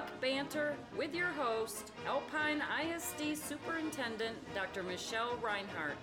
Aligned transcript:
Buck 0.00 0.20
Banter 0.22 0.74
with 0.96 1.14
your 1.14 1.26
host, 1.26 1.92
Alpine 2.06 2.62
ISD 2.82 3.36
Superintendent 3.36 4.34
Dr. 4.54 4.82
Michelle 4.82 5.36
Reinhardt. 5.42 5.98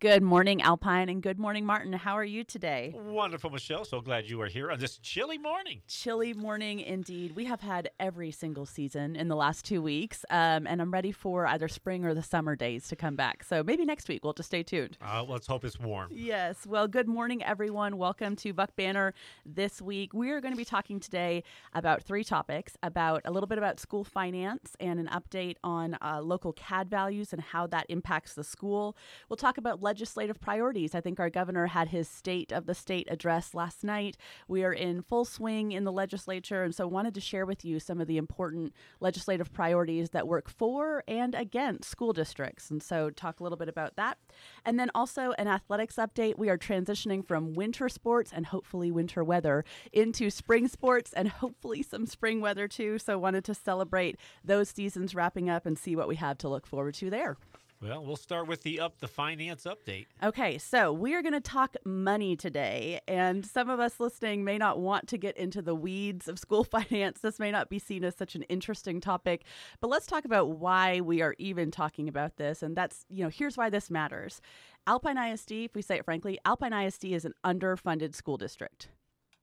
Good 0.00 0.22
morning, 0.22 0.62
Alpine, 0.62 1.08
and 1.08 1.20
good 1.20 1.40
morning, 1.40 1.66
Martin. 1.66 1.92
How 1.92 2.12
are 2.12 2.24
you 2.24 2.44
today? 2.44 2.94
Wonderful, 2.96 3.50
Michelle. 3.50 3.84
So 3.84 4.00
glad 4.00 4.30
you 4.30 4.40
are 4.40 4.46
here 4.46 4.70
on 4.70 4.78
this 4.78 4.96
chilly 4.98 5.38
morning. 5.38 5.82
Chilly 5.88 6.32
morning, 6.34 6.78
indeed. 6.78 7.34
We 7.34 7.46
have 7.46 7.62
had 7.62 7.90
every 7.98 8.30
single 8.30 8.64
season 8.64 9.16
in 9.16 9.26
the 9.26 9.34
last 9.34 9.64
two 9.64 9.82
weeks, 9.82 10.24
um, 10.30 10.68
and 10.68 10.80
I'm 10.80 10.92
ready 10.92 11.10
for 11.10 11.48
either 11.48 11.66
spring 11.66 12.04
or 12.04 12.14
the 12.14 12.22
summer 12.22 12.54
days 12.54 12.86
to 12.90 12.94
come 12.94 13.16
back. 13.16 13.42
So 13.42 13.64
maybe 13.64 13.84
next 13.84 14.08
week 14.08 14.22
we'll 14.22 14.34
just 14.34 14.50
stay 14.50 14.62
tuned. 14.62 14.96
Uh, 15.04 15.24
let's 15.24 15.48
hope 15.48 15.64
it's 15.64 15.80
warm. 15.80 16.10
Yes. 16.12 16.64
Well, 16.64 16.86
good 16.86 17.08
morning, 17.08 17.42
everyone. 17.42 17.96
Welcome 17.96 18.36
to 18.36 18.52
Buck 18.52 18.76
Banter 18.76 19.14
this 19.44 19.82
week. 19.82 20.14
We 20.14 20.30
are 20.30 20.40
going 20.40 20.54
to 20.54 20.58
be 20.58 20.64
talking 20.64 21.00
today 21.00 21.42
about 21.74 22.04
three 22.04 22.22
topics 22.22 22.76
about 22.84 23.22
a 23.24 23.32
little 23.32 23.48
bit 23.48 23.58
about 23.58 23.80
school 23.80 24.04
finance 24.04 24.76
and 24.78 25.00
an 25.00 25.08
update 25.08 25.56
on 25.64 25.98
uh, 26.00 26.20
local 26.22 26.52
CAD 26.52 26.88
values 26.88 27.32
and 27.32 27.42
how 27.42 27.66
that 27.66 27.86
impacts 27.88 28.34
the 28.34 28.44
school. 28.44 28.96
We'll 29.28 29.36
talk 29.36 29.58
about 29.58 29.80
legislative 29.88 30.38
priorities. 30.38 30.94
I 30.94 31.00
think 31.00 31.18
our 31.18 31.30
governor 31.30 31.68
had 31.68 31.88
his 31.88 32.10
state 32.10 32.52
of 32.52 32.66
the 32.66 32.74
state 32.74 33.08
address 33.10 33.54
last 33.54 33.82
night. 33.82 34.18
We 34.46 34.62
are 34.62 34.72
in 34.74 35.00
full 35.00 35.24
swing 35.24 35.72
in 35.72 35.84
the 35.84 35.90
legislature, 36.04 36.62
and 36.62 36.74
so 36.74 36.86
wanted 36.86 37.14
to 37.14 37.22
share 37.22 37.46
with 37.46 37.64
you 37.64 37.80
some 37.80 37.98
of 37.98 38.06
the 38.06 38.18
important 38.18 38.74
legislative 39.00 39.50
priorities 39.50 40.10
that 40.10 40.28
work 40.28 40.50
for 40.50 41.02
and 41.08 41.34
against 41.34 41.90
school 41.90 42.12
districts. 42.12 42.70
And 42.70 42.82
so 42.82 43.08
talk 43.08 43.40
a 43.40 43.42
little 43.42 43.56
bit 43.56 43.70
about 43.70 43.96
that. 43.96 44.18
And 44.62 44.78
then 44.78 44.90
also 44.94 45.32
an 45.38 45.48
athletics 45.48 45.96
update. 45.96 46.36
We 46.36 46.50
are 46.50 46.58
transitioning 46.58 47.26
from 47.26 47.54
winter 47.54 47.88
sports 47.88 48.30
and 48.30 48.44
hopefully 48.44 48.90
winter 48.90 49.24
weather 49.24 49.64
into 49.90 50.28
spring 50.28 50.68
sports 50.68 51.14
and 51.14 51.28
hopefully 51.28 51.82
some 51.82 52.04
spring 52.04 52.42
weather 52.42 52.68
too. 52.68 52.98
So 52.98 53.18
wanted 53.18 53.44
to 53.46 53.54
celebrate 53.54 54.18
those 54.44 54.68
seasons 54.68 55.14
wrapping 55.14 55.48
up 55.48 55.64
and 55.64 55.78
see 55.78 55.96
what 55.96 56.08
we 56.08 56.16
have 56.16 56.36
to 56.38 56.48
look 56.50 56.66
forward 56.66 56.92
to 56.96 57.08
there. 57.08 57.38
Well, 57.80 58.04
we'll 58.04 58.16
start 58.16 58.48
with 58.48 58.62
the 58.62 58.80
up 58.80 58.98
the 58.98 59.06
finance 59.06 59.64
update. 59.64 60.06
Okay, 60.20 60.58
so 60.58 60.92
we 60.92 61.14
are 61.14 61.22
going 61.22 61.32
to 61.34 61.40
talk 61.40 61.76
money 61.84 62.34
today, 62.34 63.00
and 63.06 63.46
some 63.46 63.70
of 63.70 63.78
us 63.78 64.00
listening 64.00 64.42
may 64.42 64.58
not 64.58 64.80
want 64.80 65.06
to 65.08 65.18
get 65.18 65.36
into 65.36 65.62
the 65.62 65.76
weeds 65.76 66.26
of 66.26 66.40
school 66.40 66.64
finance. 66.64 67.20
This 67.20 67.38
may 67.38 67.52
not 67.52 67.68
be 67.68 67.78
seen 67.78 68.02
as 68.02 68.16
such 68.16 68.34
an 68.34 68.42
interesting 68.44 69.00
topic, 69.00 69.44
but 69.80 69.88
let's 69.88 70.06
talk 70.06 70.24
about 70.24 70.58
why 70.58 71.00
we 71.00 71.22
are 71.22 71.36
even 71.38 71.70
talking 71.70 72.08
about 72.08 72.36
this. 72.36 72.64
And 72.64 72.74
that's, 72.74 73.06
you 73.08 73.22
know, 73.22 73.30
here's 73.30 73.56
why 73.56 73.70
this 73.70 73.90
matters. 73.90 74.40
Alpine 74.88 75.18
ISD, 75.18 75.52
if 75.52 75.74
we 75.76 75.82
say 75.82 75.98
it 75.98 76.04
frankly, 76.04 76.38
Alpine 76.44 76.72
ISD 76.72 77.04
is 77.04 77.24
an 77.24 77.34
underfunded 77.44 78.14
school 78.14 78.36
district. 78.36 78.88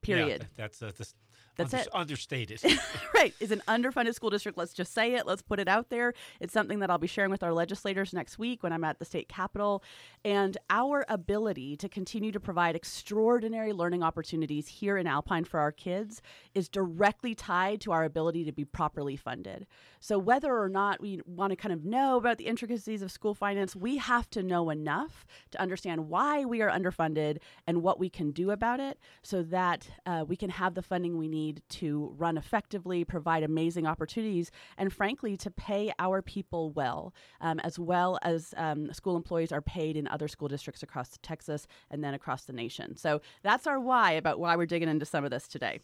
Period. 0.02 0.42
Yeah, 0.42 0.64
that's 0.64 0.82
uh, 0.82 0.92
this, 0.98 1.16
That's 1.56 1.74
under- 1.74 1.84
it. 1.84 1.90
understated. 1.94 2.64
right. 3.14 3.34
Is 3.40 3.52
an 3.52 3.62
underfunded 3.68 4.16
school 4.16 4.30
district. 4.30 4.58
Let's 4.58 4.74
just 4.74 4.94
say 4.94 5.16
it. 5.16 5.26
Let's 5.26 5.42
put 5.42 5.60
it 5.60 5.68
out 5.68 5.90
there. 5.90 6.14
It's 6.40 6.54
something 6.54 6.80
that 6.80 6.90
i'll 6.90 6.98
be 6.98 7.08
sharing 7.08 7.32
with 7.32 7.44
our 7.44 7.54
legislators 7.54 8.14
next 8.14 8.40
week 8.40 8.64
when 8.64 8.74
i'm 8.74 8.84
at 8.84 9.00
the 9.00 9.06
state 9.06 9.30
capitol. 9.30 9.84
And 10.24 10.58
our 10.70 11.06
ability 11.08 11.78
to 11.78 11.90
continue 11.90 12.32
to 12.32 12.40
provide 12.40 12.76
extraordinary 12.76 13.74
learning 13.74 14.04
opportunities 14.04 14.68
here 14.68 14.98
in 14.98 15.08
alpine 15.08 15.46
for 15.46 15.60
our 15.60 15.72
kids 15.72 16.22
is 16.54 16.68
directly 16.68 17.36
tied 17.36 17.82
to 17.82 17.92
our 17.92 18.04
ability 18.04 18.44
to 18.46 18.52
be 18.52 18.66
properly 18.66 19.16
funded. 19.16 19.68
So 20.00 20.18
whether 20.18 20.58
or 20.58 20.70
not 20.70 21.02
we 21.02 21.22
want 21.26 21.52
to 21.52 21.56
kind 21.56 21.74
of 21.74 21.86
know 21.86 22.18
about 22.18 22.38
the 22.38 22.48
intricacies 22.48 23.02
of 23.02 23.12
school 23.12 23.34
finance 23.34 23.76
we 23.76 23.98
have 23.98 24.30
to 24.32 24.42
know 24.42 24.70
enough 24.70 25.26
to 25.52 25.62
understand 25.62 26.10
why 26.10 26.46
we 26.46 26.62
are 26.62 26.70
underfunded 26.70 27.38
and 27.68 27.82
what 27.82 28.00
we 28.00 28.10
can 28.10 28.32
do 28.32 28.52
about 28.52 28.80
it 28.80 29.00
so 29.22 29.44
that 29.44 29.88
uh, 30.06 30.26
we 30.28 30.36
can 30.36 30.50
have 30.50 30.74
the 30.74 30.82
funding 30.82 31.18
we 31.18 31.28
need 31.28 31.45
to 31.70 32.14
run 32.18 32.38
effectively, 32.38 33.04
provide 33.04 33.44
amazing 33.44 33.86
opportunities, 33.88 34.52
and 34.78 34.92
frankly, 34.92 35.38
to 35.38 35.52
pay 35.52 35.92
our 36.00 36.22
people 36.22 36.72
well, 36.72 37.14
um, 37.42 37.60
as 37.60 37.80
well 37.80 38.20
as 38.22 38.54
um, 38.58 38.92
school 38.94 39.16
employees 39.16 39.52
are 39.52 39.62
paid 39.62 39.98
in 39.98 40.08
other 40.08 40.28
school 40.28 40.48
districts 40.48 40.84
across 40.84 41.18
Texas 41.22 41.68
and 41.90 42.04
then 42.04 42.14
across 42.14 42.44
the 42.46 42.54
nation. 42.54 42.96
So 42.96 43.22
that's 43.44 43.68
our 43.68 43.80
why 43.80 44.14
about 44.14 44.40
why 44.40 44.56
we're 44.56 44.66
digging 44.66 44.90
into 44.90 45.06
some 45.06 45.24
of 45.24 45.32
this 45.32 45.48
today. 45.48 45.80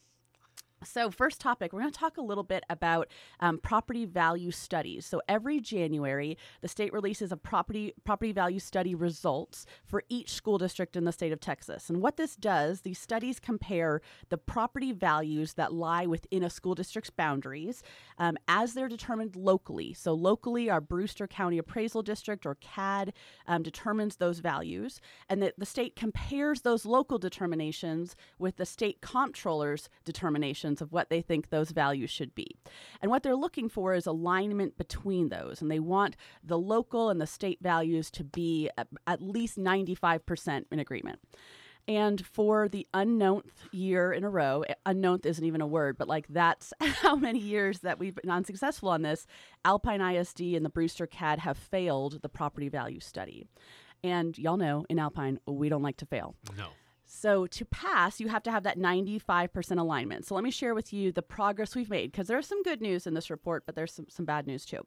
So, 0.84 1.12
first 1.12 1.40
topic, 1.40 1.74
we're 1.74 1.82
going 1.82 1.92
to 1.92 2.00
talk 2.00 2.18
a 2.18 2.24
little 2.24 2.44
bit 2.44 2.64
about 2.68 3.08
um, 3.40 3.60
property 3.60 4.06
value 4.06 4.50
studies. 4.50 5.06
So, 5.06 5.22
every 5.30 5.60
January, 5.60 6.40
the 6.62 6.68
state 6.68 6.92
releases 6.92 7.32
a 7.32 7.38
property 7.38 7.94
property 8.04 8.32
value 8.32 8.60
study 8.60 8.96
results 8.96 9.68
for 9.86 10.04
each 10.10 10.32
school 10.32 10.58
district 10.58 10.96
in 10.96 11.06
the 11.06 11.12
state 11.12 11.32
of 11.32 11.40
Texas. 11.40 11.90
And 11.90 12.02
what 12.02 12.18
this 12.18 12.36
does, 12.36 12.82
these 12.82 12.98
studies 12.98 13.40
compare 13.40 14.02
the 14.30 14.40
property 14.40 14.92
values 14.92 15.54
that 15.54 15.72
lie 15.72 16.08
within 16.08 16.42
a 16.42 16.50
school 16.50 16.74
district's 16.74 17.12
boundaries 17.12 17.84
um, 18.18 18.38
as 18.48 18.74
they're 18.74 18.88
determined 18.88 19.36
locally. 19.36 19.94
So, 19.94 20.14
locally, 20.14 20.68
our 20.68 20.82
Brewster 20.82 21.28
County 21.28 21.60
Appraisal 21.60 22.02
District 22.02 22.44
or 22.44 22.56
CAD 22.56 23.14
um, 23.46 23.62
determines 23.62 24.16
those 24.16 24.40
values, 24.40 25.00
and 25.30 25.44
that 25.44 25.60
the 25.60 25.66
state 25.68 25.96
compares 25.96 26.62
those 26.62 26.88
local 26.88 27.20
determinations 27.20 28.16
with 28.40 28.58
the 28.58 28.66
state 28.66 29.00
comptroller's 29.02 29.88
determinations 30.06 30.71
of 30.80 30.92
what 30.92 31.10
they 31.10 31.22
think 31.22 31.50
those 31.50 31.72
values 31.72 32.12
should 32.12 32.36
be. 32.36 32.56
And 33.02 33.10
what 33.10 33.24
they're 33.24 33.36
looking 33.36 33.68
for 33.68 33.96
is 33.96 34.06
alignment 34.06 34.78
between 34.78 35.30
those. 35.30 35.62
And 35.62 35.72
they 35.72 35.80
want 35.80 36.16
the 36.44 36.60
local 36.60 37.10
and 37.10 37.20
the 37.20 37.28
state 37.28 37.58
values 37.62 38.12
to 38.12 38.24
be 38.24 38.70
at, 38.78 38.88
at 39.08 39.22
least 39.22 39.58
95% 39.58 40.66
in 40.72 40.80
agreement. 40.80 41.20
And 41.88 42.26
for 42.26 42.70
the 42.70 42.88
unknownth 42.94 43.66
year 43.72 44.14
in 44.14 44.24
a 44.24 44.30
row, 44.30 44.62
eh, 44.62 44.76
unknownth 44.86 45.26
isn't 45.26 45.44
even 45.44 45.62
a 45.62 45.68
word, 45.68 45.98
but 45.98 46.08
like 46.08 46.28
that's 46.30 46.74
how 46.82 47.16
many 47.16 47.40
years 47.40 47.80
that 47.80 48.00
we've 48.00 48.16
been 48.16 48.30
unsuccessful 48.30 48.90
on 48.90 49.02
this, 49.02 49.26
Alpine 49.66 50.02
ISD 50.02 50.42
and 50.54 50.64
the 50.64 50.70
Brewster 50.70 51.08
CAD 51.08 51.40
have 51.40 51.58
failed 51.58 52.22
the 52.22 52.30
property 52.30 52.70
value 52.70 53.00
study. 53.00 53.48
And 54.04 54.38
y'all 54.38 54.58
know 54.58 54.86
in 54.90 55.00
Alpine, 55.00 55.40
we 55.48 55.70
don't 55.70 55.84
like 55.84 55.98
to 55.98 56.06
fail. 56.06 56.36
no. 56.58 56.68
So 57.14 57.46
to 57.46 57.66
pass, 57.66 58.22
you 58.22 58.30
have 58.30 58.42
to 58.44 58.52
have 58.52 58.64
that 58.64 58.80
95% 58.80 59.78
alignment. 59.78 60.26
So 60.26 60.34
let 60.34 60.46
me 60.46 60.50
share 60.50 60.74
with 60.74 60.94
you 60.94 61.12
the 61.12 61.22
progress 61.22 61.76
we've 61.76 61.90
made 61.90 62.10
because 62.12 62.28
there's 62.28 62.48
some 62.48 62.64
good 62.64 62.82
news 62.82 63.06
in 63.06 63.14
this 63.14 63.30
report, 63.30 63.64
but 63.66 63.76
there's 63.76 63.92
some, 63.92 64.06
some 64.10 64.26
bad 64.26 64.48
news 64.48 64.66
too. 64.66 64.80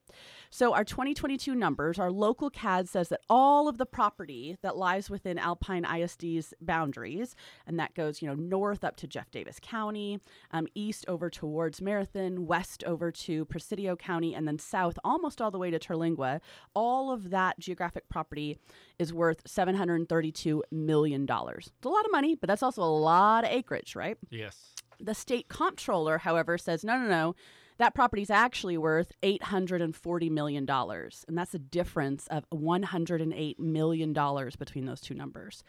So 0.48 0.72
our 0.72 0.84
2022 0.84 1.54
numbers, 1.54 1.98
our 1.98 2.10
local 2.10 2.48
CAD 2.48 2.88
says 2.88 3.10
that 3.10 3.20
all 3.28 3.68
of 3.68 3.76
the 3.76 3.84
property 3.84 4.56
that 4.62 4.74
lies 4.74 5.10
within 5.10 5.38
Alpine 5.38 5.84
ISD's 5.84 6.54
boundaries, 6.62 7.36
and 7.66 7.78
that 7.78 7.94
goes, 7.94 8.22
you 8.22 8.28
know, 8.28 8.34
north 8.34 8.84
up 8.84 8.96
to 8.96 9.06
Jeff 9.06 9.30
Davis 9.30 9.58
County, 9.60 10.18
um, 10.50 10.66
east 10.74 11.04
over 11.06 11.28
towards 11.28 11.82
Marathon, 11.82 12.46
west 12.46 12.82
over 12.84 13.12
to 13.12 13.44
Presidio 13.44 13.96
County, 13.96 14.34
and 14.34 14.48
then 14.48 14.58
south 14.58 14.98
almost 15.04 15.42
all 15.42 15.50
the 15.50 15.58
way 15.58 15.70
to 15.70 15.78
Terlingua, 15.78 16.40
all 16.74 17.12
of 17.12 17.28
that 17.30 17.60
geographic 17.60 18.08
property 18.08 18.58
is 18.98 19.12
worth 19.12 19.44
$732 19.44 20.62
million. 20.70 21.26
It's 21.28 21.70
a 21.84 21.88
lot 21.88 22.06
of 22.06 22.13
money, 22.14 22.34
but 22.34 22.48
that's 22.48 22.62
also 22.62 22.82
a 22.82 22.84
lot 22.84 23.44
of 23.44 23.50
acreage, 23.50 23.96
right? 23.96 24.16
Yes. 24.30 24.56
The 25.00 25.14
state 25.14 25.48
comptroller, 25.48 26.18
however, 26.18 26.56
says 26.56 26.84
no, 26.84 26.96
no, 26.96 27.08
no. 27.08 27.34
That 27.78 27.94
property's 27.94 28.30
actually 28.30 28.78
worth 28.78 29.12
$840 29.22 30.30
million. 30.30 30.68
And 30.70 31.38
that's 31.38 31.54
a 31.54 31.58
difference 31.58 32.28
of 32.28 32.48
$108 32.50 33.58
million 33.58 34.12
between 34.12 34.84
those 34.86 35.00
two 35.00 35.14
numbers. 35.14 35.64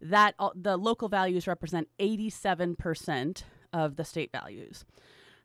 That 0.00 0.34
uh, 0.38 0.50
the 0.54 0.78
local 0.78 1.10
values 1.10 1.46
represent 1.46 1.88
87% 1.98 3.42
of 3.74 3.96
the 3.96 4.04
state 4.04 4.32
values. 4.32 4.86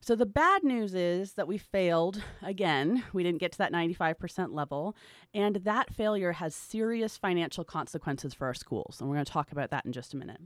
So 0.06 0.16
the 0.16 0.28
bad 0.28 0.64
news 0.64 0.94
is 0.94 1.34
that 1.34 1.48
we 1.48 1.58
failed 1.58 2.22
again. 2.44 3.04
We 3.12 3.24
didn't 3.24 3.40
get 3.40 3.54
to 3.54 3.58
that 3.58 3.74
95% 3.74 4.54
level. 4.54 4.96
And 5.34 5.56
that 5.56 5.96
failure 5.96 6.34
has 6.34 6.54
serious 6.54 7.18
financial 7.18 7.64
consequences 7.64 8.32
for 8.32 8.46
our 8.46 8.54
schools. 8.54 8.98
And 9.00 9.10
we're 9.10 9.16
going 9.16 9.26
to 9.26 9.32
talk 9.32 9.52
about 9.52 9.72
that 9.72 9.84
in 9.84 9.92
just 9.92 10.14
a 10.14 10.18
minute. 10.18 10.42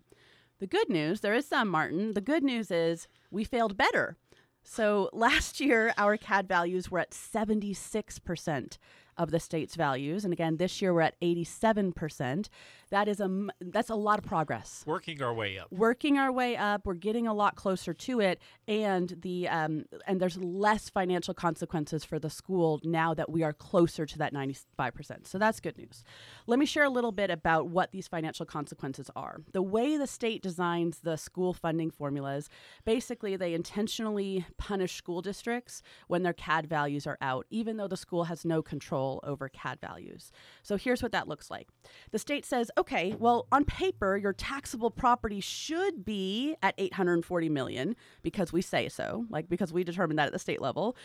The 0.60 0.68
good 0.68 0.88
news, 0.88 1.20
there 1.20 1.34
is 1.34 1.46
some, 1.46 1.68
Martin. 1.68 2.14
The 2.14 2.22
good 2.22 2.42
news 2.42 2.72
is 2.72 3.10
we 3.32 3.44
failed 3.44 3.76
better. 3.76 4.16
So 4.64 5.10
last 5.14 5.60
year, 5.60 5.94
our 5.98 6.16
CAD 6.16 6.48
values 6.48 6.90
were 6.90 7.00
at 7.00 7.12
76% 7.12 8.78
of 9.18 9.32
the 9.32 9.40
state's 9.42 9.76
values, 9.76 10.24
and 10.24 10.32
again 10.32 10.56
this 10.56 10.82
year 10.82 10.94
we're 10.94 11.02
at 11.02 11.20
87%. 11.20 12.48
That 12.92 13.08
is 13.08 13.20
a 13.20 13.48
that's 13.62 13.90
a 13.90 13.96
lot 13.96 14.20
of 14.20 14.26
progress. 14.26 14.84
Working 14.86 15.22
our 15.22 15.34
way 15.34 15.60
up. 15.60 15.72
Working 15.72 16.18
our 16.18 16.32
way 16.32 16.58
up, 16.58 16.86
we're 16.86 16.96
getting 16.96 17.28
a 17.28 17.34
lot 17.34 17.56
closer 17.56 17.94
to 17.94 18.20
it, 18.20 18.40
and 18.68 19.16
the 19.22 19.48
um, 19.48 19.86
and 20.08 20.20
there's 20.20 20.38
less 20.38 20.90
financial 20.90 21.34
consequences 21.34 22.04
for 22.04 22.18
the 22.18 22.30
school 22.30 22.80
now 22.84 23.14
that 23.14 23.30
we 23.30 23.44
are 23.44 23.54
closer 23.54 24.06
to 24.06 24.18
that 24.18 24.34
95%. 24.34 25.28
So 25.28 25.38
that's 25.38 25.60
good 25.60 25.78
news. 25.78 26.04
Let 26.48 26.58
me 26.58 26.66
share 26.66 26.84
a 26.84 26.90
little 26.90 27.12
bit 27.12 27.30
about 27.30 27.68
what 27.68 27.92
these 27.92 28.08
financial 28.08 28.46
consequences 28.46 29.12
are. 29.16 29.42
The 29.52 29.62
way 29.62 29.98
the 29.98 30.08
state 30.08 30.42
designs 30.42 31.00
the 31.02 31.18
school 31.18 31.54
funding 31.54 31.92
formulas, 31.92 32.50
basically 32.86 33.36
they 33.36 33.54
intentionally 33.54 34.46
punish 34.58 34.96
school 34.96 35.22
districts 35.22 35.84
when 36.08 36.24
their 36.24 36.34
CAD 36.34 36.68
values 36.68 37.06
are 37.06 37.18
out, 37.22 37.46
even 37.50 37.78
though 37.78 37.88
the 37.88 37.98
school 37.98 38.26
has 38.26 38.44
no 38.46 38.62
control 38.62 39.20
over 39.24 39.48
CAD 39.48 39.80
values. 39.80 40.32
So 40.64 40.76
here's 40.76 41.04
what 41.04 41.12
that 41.12 41.28
looks 41.28 41.52
like. 41.52 41.68
The 42.12 42.20
state 42.20 42.46
says, 42.46 42.72
okay, 42.80 43.14
well, 43.20 43.46
on 43.52 43.66
paper, 43.66 44.16
your 44.18 44.34
taxable 44.34 44.90
property 44.90 45.42
should 45.42 46.06
be 46.06 46.56
at 46.64 46.74
840 46.78 47.50
million 47.50 47.96
because 48.24 48.54
we 48.54 48.62
say 48.62 48.88
so, 48.88 49.26
like 49.30 49.50
because 49.50 49.74
we 49.74 49.84
determine 49.84 50.16
that 50.16 50.28
at 50.28 50.34
the 50.34 50.40
state 50.40 50.62
level. 50.62 50.96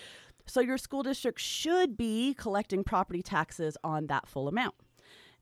So 0.47 0.61
your 0.61 0.79
school 0.79 1.03
district 1.03 1.41
should 1.41 1.97
be 1.97 2.35
collecting 2.35 2.85
property 2.85 3.23
taxes 3.23 3.77
on 3.83 4.07
that 4.07 4.29
full 4.29 4.47
amount. 4.47 4.75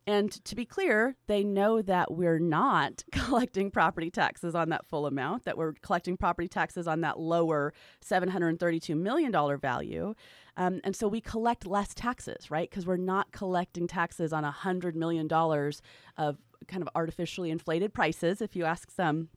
And 0.06 0.32
to 0.44 0.56
be 0.56 0.64
clear, 0.64 1.16
they 1.28 1.44
know 1.44 1.80
that 1.82 2.12
we're 2.12 2.40
not 2.40 3.04
collecting 3.12 3.70
property 3.70 4.10
taxes 4.10 4.54
on 4.54 4.70
that 4.70 4.84
full 4.86 5.06
amount, 5.06 5.44
that 5.44 5.56
we're 5.56 5.74
collecting 5.82 6.16
property 6.16 6.48
taxes 6.48 6.88
on 6.88 7.02
that 7.02 7.18
lower 7.18 7.72
$732 8.04 8.96
million 8.96 9.32
value. 9.58 10.14
Um, 10.56 10.80
and 10.84 10.94
so 10.94 11.08
we 11.08 11.20
collect 11.20 11.66
less 11.66 11.94
taxes, 11.94 12.50
right? 12.50 12.68
Because 12.68 12.86
we're 12.86 12.96
not 12.96 13.32
collecting 13.32 13.86
taxes 13.86 14.32
on 14.32 14.44
$100 14.44 14.94
million 14.94 15.28
of 16.18 16.38
kind 16.68 16.82
of 16.82 16.88
artificially 16.94 17.50
inflated 17.50 17.94
prices, 17.94 18.40
if 18.42 18.56
you 18.56 18.64
ask 18.64 18.90
some 18.90 19.28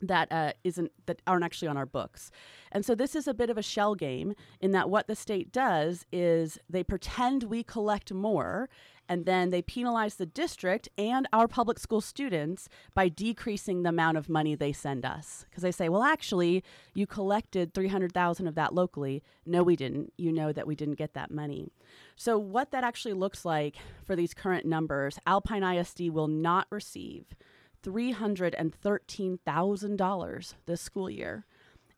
that 0.00 0.30
uh, 0.30 0.52
not 0.64 0.90
that 1.06 1.22
aren't 1.26 1.44
actually 1.44 1.68
on 1.68 1.76
our 1.76 1.86
books. 1.86 2.30
And 2.70 2.84
so 2.84 2.94
this 2.94 3.16
is 3.16 3.26
a 3.26 3.34
bit 3.34 3.50
of 3.50 3.58
a 3.58 3.62
shell 3.62 3.94
game 3.94 4.34
in 4.60 4.70
that 4.72 4.90
what 4.90 5.06
the 5.06 5.16
state 5.16 5.52
does 5.52 6.06
is 6.12 6.58
they 6.68 6.84
pretend 6.84 7.44
we 7.44 7.62
collect 7.62 8.12
more 8.12 8.68
and 9.08 9.24
then 9.24 9.50
they 9.50 9.62
penalize 9.62 10.16
the 10.16 10.26
district 10.26 10.88
and 10.98 11.26
our 11.32 11.48
public 11.48 11.78
school 11.78 12.00
students 12.00 12.68
by 12.94 13.08
decreasing 13.08 13.82
the 13.82 13.88
amount 13.88 14.16
of 14.16 14.28
money 14.28 14.54
they 14.54 14.72
send 14.72 15.04
us. 15.04 15.46
Because 15.48 15.62
they 15.62 15.72
say 15.72 15.88
well 15.88 16.02
actually 16.02 16.62
you 16.94 17.06
collected 17.06 17.74
300,000 17.74 18.46
of 18.46 18.54
that 18.54 18.74
locally. 18.74 19.22
No 19.46 19.62
we 19.62 19.76
didn't. 19.76 20.12
You 20.16 20.32
know 20.32 20.52
that 20.52 20.66
we 20.66 20.74
didn't 20.74 20.96
get 20.96 21.14
that 21.14 21.30
money. 21.30 21.68
So 22.16 22.38
what 22.38 22.70
that 22.72 22.84
actually 22.84 23.14
looks 23.14 23.44
like 23.44 23.76
for 24.04 24.16
these 24.16 24.34
current 24.34 24.66
numbers 24.66 25.18
Alpine 25.26 25.62
ISD 25.62 26.10
will 26.10 26.28
not 26.28 26.66
receive 26.70 27.34
$313,000 27.82 30.54
this 30.66 30.80
school 30.80 31.08
year 31.08 31.46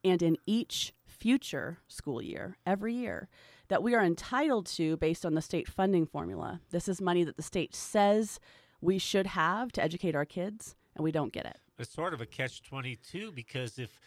and 0.04 0.22
in 0.22 0.36
each 0.46 0.92
future 1.06 1.78
school 1.88 2.22
year 2.22 2.56
every 2.66 2.94
year 2.94 3.28
that 3.70 3.82
we 3.84 3.94
are 3.94 4.05
entitled 4.05 4.67
to 4.67 4.96
based 4.99 5.25
on 5.25 5.34
the 5.34 5.40
state 5.40 5.69
funding 5.69 6.05
formula. 6.05 6.61
This 6.70 6.88
is 6.88 7.00
money 7.00 7.25
that 7.25 7.37
the 7.37 7.43
state 7.43 7.75
says 7.75 8.40
we 8.81 8.99
should 8.99 9.28
have 9.28 9.70
to 9.72 9.82
educate 9.82 10.17
our 10.17 10.25
kids, 10.25 10.75
and 10.96 11.05
we 11.05 11.12
don't 11.12 11.32
get 11.32 11.46
it. 11.46 11.56
It's 11.78 11.94
sort 11.94 12.12
of 12.12 12.20
a 12.20 12.26
catch 12.26 12.62
22 12.62 13.31
because 13.32 13.78
if 13.78 14.00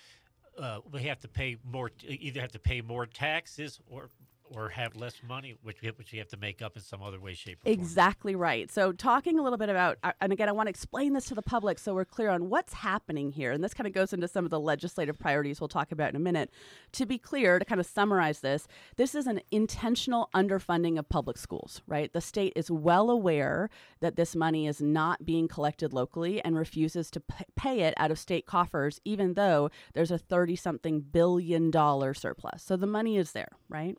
uh, 0.60 0.80
we 0.92 1.04
have 1.04 1.20
to 1.22 1.30
pay 1.30 1.58
more, 1.64 1.90
either 2.06 2.42
have 2.42 2.52
to 2.52 2.60
pay 2.60 2.82
more 2.82 3.06
taxes 3.06 3.80
or 3.90 4.10
or 4.50 4.70
have 4.70 4.96
less 4.96 5.16
money, 5.28 5.56
which 5.64 5.78
which 5.98 6.14
you 6.14 6.20
have 6.20 6.28
to 6.30 6.38
make 6.38 6.62
up 6.62 6.76
in 6.76 6.82
some 6.82 7.02
other 7.02 7.20
way, 7.20 7.34
shape, 7.34 7.60
or 7.66 7.72
Exactly 7.72 8.36
right. 8.36 8.72
So, 8.72 8.92
talking 8.92 9.40
a 9.40 9.44
little 9.44 9.58
bit 9.58 9.70
about, 9.70 9.98
uh, 10.04 10.12
and 10.22 10.32
again, 10.32 10.50
I 10.50 10.52
want 10.52 10.68
to 10.68 10.70
explain 10.70 11.14
this 11.14 11.26
to 11.26 11.36
the 11.36 11.42
public 11.42 11.80
so 11.80 11.94
we're 11.94 12.06
clear 12.06 12.30
on 12.30 12.50
what's 12.50 12.74
happening 12.74 13.32
here. 13.32 13.52
And 13.52 13.64
this 13.64 13.74
kind 13.74 13.88
of 13.88 13.94
goes 13.94 14.14
into 14.14 14.28
some 14.28 14.46
of 14.46 14.52
the 14.52 14.60
legislative 14.60 15.18
priorities 15.18 15.60
we'll 15.60 15.68
talk 15.68 15.92
about 15.92 16.10
in 16.10 16.16
a 16.16 16.20
minute. 16.20 16.52
To 16.94 17.06
be 17.06 17.18
clear, 17.18 17.60
to 17.60 17.66
kind 17.66 17.80
of 17.82 17.88
summarize 17.88 18.42
this, 18.42 18.68
this 18.98 19.16
is 19.16 19.28
an 19.28 19.42
intentional 19.52 20.30
underfunding 20.36 21.00
of 21.00 21.10
public 21.10 21.38
schools, 21.38 21.82
right? 21.88 22.12
The 22.12 22.22
state 22.22 22.54
is 22.56 22.70
well 22.70 23.10
aware 23.10 23.70
that 24.02 24.16
this 24.16 24.36
money 24.36 24.68
is 24.68 24.82
not 24.82 25.26
being 25.26 25.48
collected 25.48 25.94
locally 25.94 26.44
and 26.44 26.56
refuses 26.56 27.10
to 27.12 27.22
pay 27.56 27.82
it 27.82 27.94
out 27.98 28.12
of 28.12 28.20
state 28.20 28.46
coffers, 28.46 29.00
even 29.06 29.34
though 29.34 29.70
there's 29.94 30.12
a 30.12 30.18
30 30.18 30.56
something 30.56 31.02
billion 31.02 31.72
dollar 31.72 32.14
surplus. 32.14 32.64
So, 32.64 32.76
the 32.76 32.88
money 32.88 33.18
is 33.18 33.32
there, 33.32 33.50
right? 33.70 33.98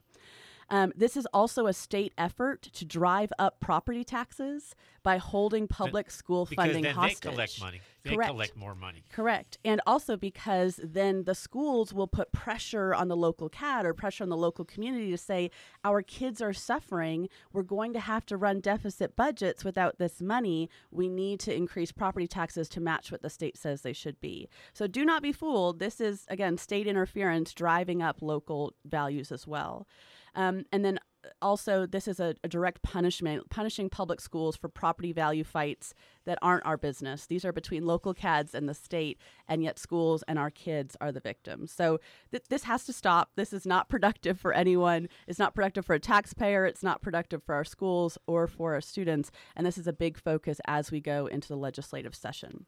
Um, 0.71 0.93
this 0.97 1.17
is 1.17 1.27
also 1.33 1.67
a 1.67 1.73
state 1.73 2.13
effort 2.17 2.63
to 2.63 2.85
drive 2.85 3.33
up 3.39 3.61
property 3.61 4.05
taxes 4.05 4.75
by 5.03 5.19
holding 5.19 5.69
public 5.69 6.11
school 6.11 6.47
because 6.47 6.65
funding 6.65 6.83
then 6.83 6.95
hostage. 6.95 7.21
They 7.21 7.31
collect 7.31 7.61
money. 7.61 7.81
They 8.05 8.15
Correct. 8.15 8.31
collect 8.31 8.57
more 8.57 8.75
money. 8.75 9.05
Correct. 9.11 9.59
And 9.65 9.81
also 9.87 10.17
because 10.17 10.79
then 10.83 11.25
the 11.25 11.35
schools 11.35 11.93
will 11.93 12.07
put 12.07 12.33
pressure 12.33 12.95
on 12.95 13.09
the 13.09 13.17
local 13.17 13.49
CAD 13.49 13.87
or 13.87 13.95
pressure 13.95 14.25
on 14.25 14.31
the 14.31 14.37
local 14.37 14.65
community 14.65 15.11
to 15.11 15.19
say, 15.19 15.51
our 15.85 16.03
kids 16.03 16.43
are 16.43 16.53
suffering. 16.53 17.29
We're 17.53 17.63
going 17.63 17.93
to 17.95 18.01
have 18.01 18.27
to 18.27 18.37
run 18.37 18.61
deficit 18.61 19.17
budgets 19.17 19.65
without 19.65 19.99
this 19.99 20.21
money. 20.21 20.69
We 20.91 21.09
need 21.09 21.41
to 21.41 21.55
increase 21.55 21.93
property 21.93 22.27
taxes 22.27 22.69
to 22.71 22.81
match 22.81 23.11
what 23.11 23.23
the 23.23 23.31
state 23.31 23.57
says 23.57 23.83
they 23.83 23.95
should 23.95 24.21
be. 24.21 24.49
So 24.73 24.87
do 24.87 25.05
not 25.05 25.23
be 25.23 25.33
fooled. 25.33 25.79
This 25.79 26.01
is, 26.01 26.27
again, 26.29 26.59
state 26.59 26.87
interference 26.87 27.53
driving 27.55 28.03
up 28.03 28.21
local 28.21 28.75
values 28.85 29.33
as 29.33 29.47
well. 29.47 29.87
Um, 30.35 30.65
and 30.73 30.85
then 30.85 30.99
also, 31.41 31.87
this 31.87 32.09
is 32.09 32.21
a, 32.21 32.35
a, 32.45 32.49
direct 32.49 32.83
punishment, 32.83 33.49
punishing 33.51 33.89
public 33.89 34.21
schools 34.21 34.57
for 34.57 34.69
property 34.69 35.13
value 35.13 35.45
fights 35.45 35.95
that 36.25 36.39
aren't 36.43 36.65
our 36.67 36.77
business. 36.77 37.27
These 37.27 37.45
are 37.45 37.53
between 37.53 37.87
local 37.87 38.15
CADs 38.15 38.55
and 38.55 38.69
the 38.69 38.75
state, 38.75 39.19
and 39.49 39.63
yet 39.63 39.79
schools 39.79 40.23
and 40.29 40.39
our 40.39 40.51
kids 40.51 40.97
are 41.01 41.13
the 41.13 41.21
victims. 41.21 41.73
So 41.73 42.01
th- 42.31 42.45
this 42.49 42.65
has 42.65 42.85
to 42.85 42.93
stop. 42.93 43.31
This 43.37 43.53
is 43.53 43.67
not 43.67 43.89
productive 43.95 44.39
for 44.39 44.53
anyone. 44.53 45.09
It's 45.27 45.39
not 45.39 45.55
productive 45.55 45.87
for 45.87 45.95
a 45.95 46.01
taxpayer. 46.01 46.67
It's 46.67 46.83
not 46.83 47.03
productive 47.03 47.43
for 47.43 47.55
our 47.55 47.65
schools 47.65 48.19
or 48.27 48.47
for 48.47 48.75
our 48.75 48.81
students. 48.81 49.31
And 49.57 49.67
this 49.67 49.79
is 49.79 49.87
a 49.87 49.93
big 49.93 50.19
focus 50.19 50.61
as 50.67 50.91
we 50.91 51.01
go 51.01 51.27
into 51.27 51.49
the 51.49 51.57
legislative 51.57 52.15
session. 52.15 52.67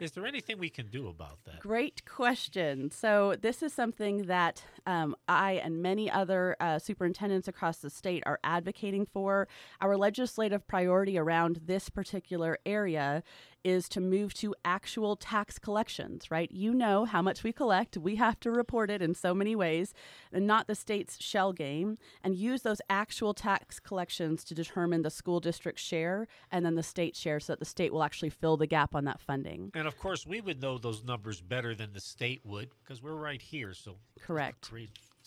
Is 0.00 0.12
there 0.12 0.26
anything 0.26 0.58
we 0.58 0.70
can 0.70 0.88
do 0.88 1.08
about 1.08 1.38
that? 1.44 1.60
Great 1.60 2.04
question. 2.06 2.90
So, 2.90 3.34
this 3.40 3.62
is 3.62 3.72
something 3.72 4.26
that 4.26 4.64
um, 4.86 5.14
I 5.28 5.52
and 5.52 5.82
many 5.82 6.10
other 6.10 6.56
uh, 6.60 6.78
superintendents 6.78 7.48
across 7.48 7.78
the 7.78 7.90
state 7.90 8.22
are 8.26 8.38
advocating 8.42 9.06
for. 9.06 9.48
Our 9.80 9.96
legislative 9.96 10.66
priority 10.66 11.18
around 11.18 11.60
this 11.66 11.90
particular 11.90 12.58
area 12.64 13.22
is 13.64 13.88
to 13.90 14.00
move 14.00 14.34
to 14.34 14.54
actual 14.64 15.16
tax 15.16 15.58
collections, 15.58 16.30
right? 16.30 16.50
You 16.50 16.72
know 16.72 17.04
how 17.04 17.22
much 17.22 17.42
we 17.42 17.52
collect. 17.52 17.96
We 17.96 18.16
have 18.16 18.40
to 18.40 18.50
report 18.50 18.90
it 18.90 19.02
in 19.02 19.14
so 19.14 19.34
many 19.34 19.54
ways, 19.54 19.94
and 20.32 20.46
not 20.46 20.66
the 20.66 20.74
state's 20.74 21.20
shell 21.22 21.52
game, 21.52 21.98
and 22.22 22.34
use 22.34 22.62
those 22.62 22.80
actual 22.88 23.34
tax 23.34 23.78
collections 23.80 24.44
to 24.44 24.54
determine 24.54 25.02
the 25.02 25.10
school 25.10 25.40
district 25.40 25.78
share 25.78 26.26
and 26.50 26.64
then 26.64 26.74
the 26.74 26.82
state 26.82 27.16
share 27.16 27.40
so 27.40 27.52
that 27.52 27.58
the 27.58 27.64
state 27.64 27.92
will 27.92 28.02
actually 28.02 28.30
fill 28.30 28.56
the 28.56 28.66
gap 28.66 28.94
on 28.94 29.04
that 29.04 29.20
funding. 29.20 29.70
And 29.74 29.86
of 29.86 29.98
course, 29.98 30.26
we 30.26 30.40
would 30.40 30.60
know 30.60 30.78
those 30.78 31.04
numbers 31.04 31.40
better 31.40 31.74
than 31.74 31.92
the 31.92 32.00
state 32.00 32.40
would 32.44 32.70
because 32.82 33.02
we're 33.02 33.14
right 33.14 33.40
here. 33.40 33.74
So 33.74 33.96
correct. 34.20 34.70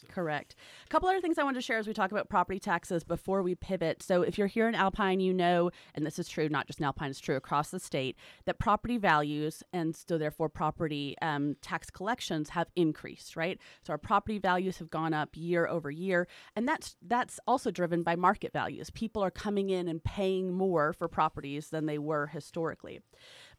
Correct. 0.09 0.55
A 0.85 0.89
couple 0.89 1.09
other 1.09 1.21
things 1.21 1.37
I 1.37 1.43
wanted 1.43 1.55
to 1.55 1.61
share 1.61 1.77
as 1.77 1.87
we 1.87 1.93
talk 1.93 2.11
about 2.11 2.29
property 2.29 2.59
taxes 2.59 3.03
before 3.03 3.41
we 3.41 3.55
pivot. 3.55 4.03
So, 4.03 4.21
if 4.21 4.37
you're 4.37 4.47
here 4.47 4.67
in 4.67 4.75
Alpine, 4.75 5.19
you 5.19 5.33
know, 5.33 5.71
and 5.95 6.05
this 6.05 6.19
is 6.19 6.27
true 6.27 6.49
not 6.49 6.67
just 6.67 6.79
in 6.79 6.85
Alpine, 6.85 7.09
it's 7.09 7.19
true 7.19 7.35
across 7.35 7.71
the 7.71 7.79
state, 7.79 8.15
that 8.45 8.59
property 8.59 8.97
values 8.97 9.63
and 9.73 9.95
so 9.95 10.17
therefore 10.17 10.49
property 10.49 11.15
um, 11.21 11.55
tax 11.61 11.89
collections 11.89 12.49
have 12.49 12.67
increased, 12.75 13.35
right? 13.35 13.59
So, 13.81 13.91
our 13.91 13.97
property 13.97 14.39
values 14.39 14.77
have 14.77 14.89
gone 14.89 15.13
up 15.13 15.29
year 15.33 15.67
over 15.67 15.89
year, 15.89 16.27
and 16.55 16.67
that's 16.67 16.95
that's 17.01 17.39
also 17.47 17.71
driven 17.71 18.03
by 18.03 18.15
market 18.15 18.53
values. 18.53 18.89
People 18.89 19.23
are 19.23 19.31
coming 19.31 19.69
in 19.69 19.87
and 19.87 20.03
paying 20.03 20.53
more 20.53 20.93
for 20.93 21.07
properties 21.07 21.69
than 21.69 21.85
they 21.85 21.97
were 21.97 22.27
historically. 22.27 22.99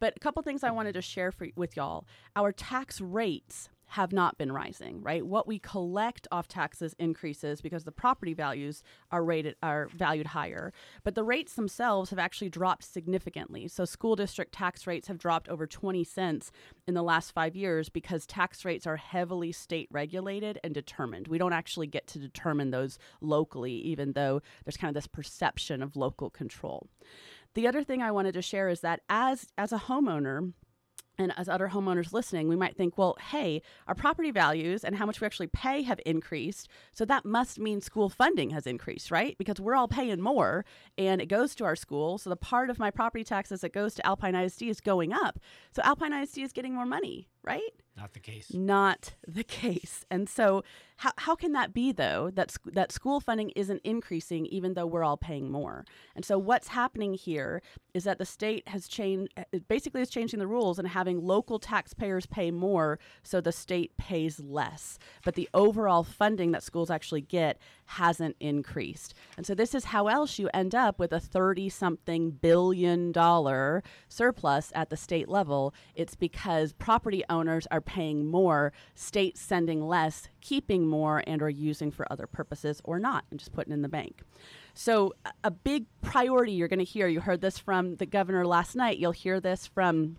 But 0.01 0.15
a 0.17 0.21
couple 0.21 0.43
things 0.43 0.63
I 0.63 0.71
wanted 0.71 0.95
to 0.95 1.03
share 1.03 1.33
for, 1.33 1.49
with 1.57 1.77
y'all. 1.77 2.07
Our 2.37 2.53
tax 2.53 3.01
rates 3.01 3.71
have 3.89 4.13
not 4.13 4.39
been 4.39 4.53
rising, 4.53 5.03
right? 5.03 5.25
What 5.25 5.47
we 5.47 5.59
collect 5.59 6.27
off 6.33 6.49
taxes 6.49 6.95
increases 6.99 7.61
because 7.61 7.85
the 7.85 7.93
property 7.93 8.35
values 8.35 8.83
are 9.11 9.25
rated 9.25 9.57
are 9.63 9.89
valued 9.95 10.29
higher, 10.29 10.73
but 11.03 11.15
the 11.15 11.25
rates 11.25 11.55
themselves 11.55 12.11
have 12.11 12.19
actually 12.19 12.51
dropped 12.51 12.85
significantly. 12.85 13.69
So 13.69 13.85
school 13.85 14.17
district 14.17 14.53
tax 14.53 14.87
rates 14.87 15.09
have 15.09 15.19
dropped 15.19 15.49
over 15.49 15.67
20 15.67 16.05
cents 16.05 16.51
in 16.87 16.95
the 16.95 17.03
last 17.03 17.33
5 17.33 17.57
years 17.57 17.89
because 17.89 18.27
tax 18.27 18.65
rates 18.65 18.87
are 18.87 18.97
heavily 18.97 19.53
state 19.53 19.89
regulated 19.91 20.59
and 20.65 20.75
determined. 20.75 21.29
We 21.29 21.39
don't 21.39 21.53
actually 21.53 21.87
get 21.87 22.07
to 22.09 22.19
determine 22.19 22.71
those 22.71 22.99
locally 23.21 23.75
even 23.75 24.13
though 24.13 24.43
there's 24.65 24.77
kind 24.77 24.89
of 24.89 24.95
this 24.95 25.07
perception 25.07 25.83
of 25.83 25.97
local 25.97 26.31
control. 26.31 26.89
The 27.55 27.69
other 27.69 27.85
thing 27.85 28.03
I 28.03 28.11
wanted 28.11 28.35
to 28.35 28.43
share 28.43 28.69
is 28.69 28.81
that 28.81 29.01
as 29.09 29.47
as 29.57 29.73
a 29.73 29.79
homeowner, 29.79 30.53
and 31.19 31.33
as 31.37 31.49
other 31.49 31.69
homeowners 31.69 32.13
listening, 32.13 32.49
we 32.49 32.57
might 32.57 32.77
think, 32.77 32.99
well, 32.99 33.17
hey, 33.31 33.63
our 33.87 33.95
property 33.95 34.31
values 34.31 34.85
and 34.85 34.97
how 34.97 35.07
much 35.07 35.21
we 35.21 35.27
actually 35.27 35.47
pay 35.47 35.83
have 35.83 36.01
increased. 36.05 36.69
So 36.93 37.05
that 37.05 37.25
must 37.25 37.59
mean 37.59 37.81
school 37.81 38.09
funding 38.09 38.51
has 38.51 38.67
increased, 38.67 39.11
right? 39.11 39.37
Because 39.39 39.61
we're 39.61 39.77
all 39.77 39.89
paying 39.89 40.21
more 40.21 40.65
and 40.99 41.21
it 41.21 41.27
goes 41.27 41.55
to 41.57 41.65
our 41.65 41.77
school. 41.77 42.19
So 42.19 42.31
the 42.31 42.37
part 42.37 42.71
of 42.71 42.79
my 42.79 42.91
property 42.91 43.25
taxes 43.25 43.61
that 43.61 43.73
goes 43.73 43.95
to 43.95 44.07
Alpine 44.07 44.35
ISD 44.35 44.63
is 44.63 44.81
going 44.81 45.13
up. 45.13 45.39
So 45.73 45.83
Alpine 45.83 46.13
ISD 46.13 46.39
is 46.39 46.53
getting 46.53 46.75
more 46.75 46.87
money, 46.87 47.29
right? 47.43 47.63
Not 47.97 48.13
the 48.13 48.21
case. 48.21 48.53
Not 48.53 49.15
the 49.27 49.45
case. 49.45 50.05
And 50.11 50.29
so, 50.29 50.65
how, 50.97 51.13
how 51.17 51.35
can 51.37 51.53
that 51.53 51.73
be, 51.73 51.93
though, 51.93 52.31
that, 52.35 52.51
sc- 52.51 52.73
that 52.73 52.91
school 52.91 53.21
funding 53.21 53.51
isn't 53.51 53.81
increasing 53.85 54.47
even 54.47 54.75
though 54.75 54.87
we're 54.87 55.05
all 55.05 55.17
paying 55.17 55.51
more? 55.51 55.85
And 56.17 56.25
so, 56.25 56.37
what's 56.37 56.69
happening 56.69 57.15
here 57.15 57.63
is 57.95 58.05
that 58.05 58.19
the 58.19 58.25
state 58.25 58.67
has 58.69 58.89
changed, 58.89 59.33
basically, 59.69 60.03
is 60.03 60.11
changing 60.11 60.41
the 60.41 60.47
rules 60.47 60.79
and 60.79 60.89
having 60.89 61.25
local 61.25 61.61
taxpayers 61.61 62.27
pay 62.27 62.51
more 62.51 62.99
so 63.23 63.41
the 63.41 63.53
state 63.53 63.97
pays 63.97 64.41
less. 64.41 64.99
But 65.25 65.37
the 65.37 65.49
overall 65.55 66.03
funding 66.03 66.51
that 66.53 66.65
schools 66.65 66.91
actually 66.91 67.21
get 67.21 67.59
hasn't 67.87 68.37
increased. 68.41 69.15
And 69.37 69.47
so, 69.47 69.55
this 69.55 69.75
is 69.75 69.87
how 69.87 70.09
else 70.09 70.39
you 70.39 70.51
end 70.53 70.75
up 70.75 70.99
with 70.99 71.13
a 71.13 71.21
30 71.21 71.69
something 71.69 72.33
billion 72.33 73.13
dollar 73.13 73.83
surplus 74.09 74.73
at 74.75 74.91
the 74.91 74.97
state 74.97 75.29
level. 75.29 75.73
It's 75.95 76.17
because 76.17 76.73
property 76.73 77.23
owners 77.31 77.69
are 77.71 77.81
paying 77.81 78.27
more, 78.27 78.73
states 78.95 79.41
sending 79.41 79.81
less, 79.87 80.29
keeping 80.41 80.87
more, 80.87 81.23
and 81.27 81.41
are 81.43 81.51
using 81.51 81.93
for 81.93 82.11
other 82.11 82.27
purposes 82.27 82.81
or 82.85 82.99
not, 82.99 83.25
and 83.31 83.39
just 83.39 83.53
putting 83.53 83.73
in 83.73 83.83
the 83.83 83.89
bank. 83.89 84.23
So, 84.75 85.15
a- 85.43 85.51
big 85.51 85.87
priority 86.03 86.53
you're 86.53 86.69
going 86.69 86.79
to 86.79 86.85
hear, 86.85 87.07
you 87.07 87.21
heard 87.21 87.41
this 87.41 87.59
from 87.59 87.97
the 87.97 88.07
governor 88.07 88.47
last 88.47 88.75
night, 88.75 88.99
you'll 88.99 89.13
hear 89.13 89.41
this 89.41 89.67
from 89.67 90.17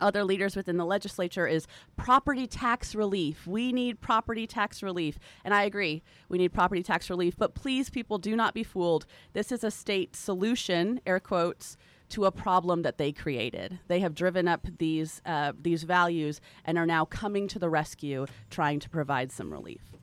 other 0.00 0.24
leaders 0.24 0.56
within 0.56 0.76
the 0.76 0.84
legislature 0.84 1.46
is 1.46 1.66
property 1.96 2.46
tax 2.46 2.94
relief. 2.94 3.46
We 3.46 3.72
need 3.72 4.00
property 4.00 4.46
tax 4.46 4.82
relief. 4.82 5.18
And 5.44 5.54
I 5.54 5.62
agree, 5.64 6.02
we 6.28 6.38
need 6.38 6.52
property 6.52 6.82
tax 6.82 7.08
relief. 7.08 7.34
But 7.38 7.54
please, 7.54 7.90
people, 7.90 8.18
do 8.18 8.36
not 8.36 8.54
be 8.54 8.62
fooled. 8.62 9.06
This 9.32 9.50
is 9.50 9.64
a 9.64 9.70
state 9.70 10.14
solution, 10.14 11.00
air 11.06 11.20
quotes, 11.20 11.76
to 12.10 12.26
a 12.26 12.30
problem 12.30 12.82
that 12.82 12.98
they 12.98 13.12
created. 13.12 13.78
They 13.88 14.00
have 14.00 14.14
driven 14.14 14.46
up 14.46 14.66
these 14.78 15.22
uh, 15.24 15.52
these 15.58 15.84
values 15.84 16.40
and 16.64 16.76
are 16.76 16.86
now 16.86 17.06
coming 17.06 17.48
to 17.48 17.58
the 17.58 17.70
rescue, 17.70 18.26
trying 18.50 18.80
to 18.80 18.90
provide 18.90 19.32
some 19.32 19.50
relief. 19.50 19.93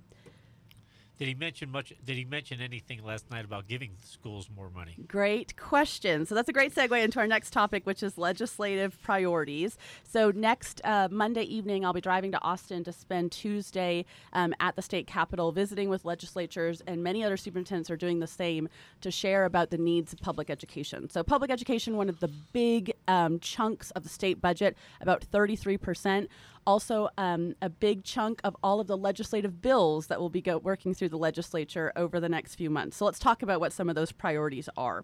Did 1.21 1.27
he 1.27 1.35
mention 1.35 1.69
much? 1.69 1.93
Did 2.03 2.17
he 2.17 2.25
mention 2.25 2.61
anything 2.61 3.03
last 3.03 3.29
night 3.29 3.45
about 3.45 3.67
giving 3.67 3.91
schools 4.03 4.49
more 4.49 4.71
money? 4.71 4.97
Great 5.07 5.55
question. 5.55 6.25
So 6.25 6.33
that's 6.33 6.49
a 6.49 6.51
great 6.51 6.73
segue 6.73 6.99
into 6.99 7.19
our 7.19 7.27
next 7.27 7.53
topic, 7.53 7.85
which 7.85 8.01
is 8.01 8.17
legislative 8.17 8.99
priorities. 9.03 9.77
So 10.01 10.31
next 10.31 10.81
uh, 10.83 11.09
Monday 11.11 11.43
evening, 11.43 11.85
I'll 11.85 11.93
be 11.93 12.01
driving 12.01 12.31
to 12.31 12.41
Austin 12.41 12.83
to 12.85 12.91
spend 12.91 13.31
Tuesday 13.31 14.03
um, 14.33 14.55
at 14.59 14.75
the 14.75 14.81
state 14.81 15.05
capitol, 15.05 15.51
visiting 15.51 15.89
with 15.89 16.05
legislatures, 16.05 16.81
and 16.87 17.03
many 17.03 17.23
other 17.23 17.37
superintendents 17.37 17.91
are 17.91 17.97
doing 17.97 18.17
the 18.17 18.25
same 18.25 18.67
to 19.01 19.11
share 19.11 19.45
about 19.45 19.69
the 19.69 19.77
needs 19.77 20.13
of 20.13 20.21
public 20.21 20.49
education. 20.49 21.07
So 21.07 21.21
public 21.21 21.51
education, 21.51 21.97
one 21.97 22.09
of 22.09 22.19
the 22.19 22.29
big 22.51 22.93
um, 23.07 23.39
chunks 23.41 23.91
of 23.91 24.01
the 24.01 24.09
state 24.09 24.41
budget, 24.41 24.75
about 25.01 25.23
33 25.25 25.77
percent 25.77 26.31
also 26.65 27.09
um, 27.17 27.55
a 27.61 27.69
big 27.69 28.03
chunk 28.03 28.41
of 28.43 28.55
all 28.63 28.79
of 28.79 28.87
the 28.87 28.97
legislative 28.97 29.61
bills 29.61 30.07
that 30.07 30.19
will 30.19 30.29
be 30.29 30.43
working 30.61 30.93
through 30.93 31.09
the 31.09 31.17
legislature 31.17 31.91
over 31.95 32.19
the 32.19 32.29
next 32.29 32.55
few 32.55 32.69
months. 32.69 32.97
So 32.97 33.05
let's 33.05 33.19
talk 33.19 33.41
about 33.41 33.59
what 33.59 33.73
some 33.73 33.89
of 33.89 33.95
those 33.95 34.11
priorities 34.11 34.69
are. 34.77 35.03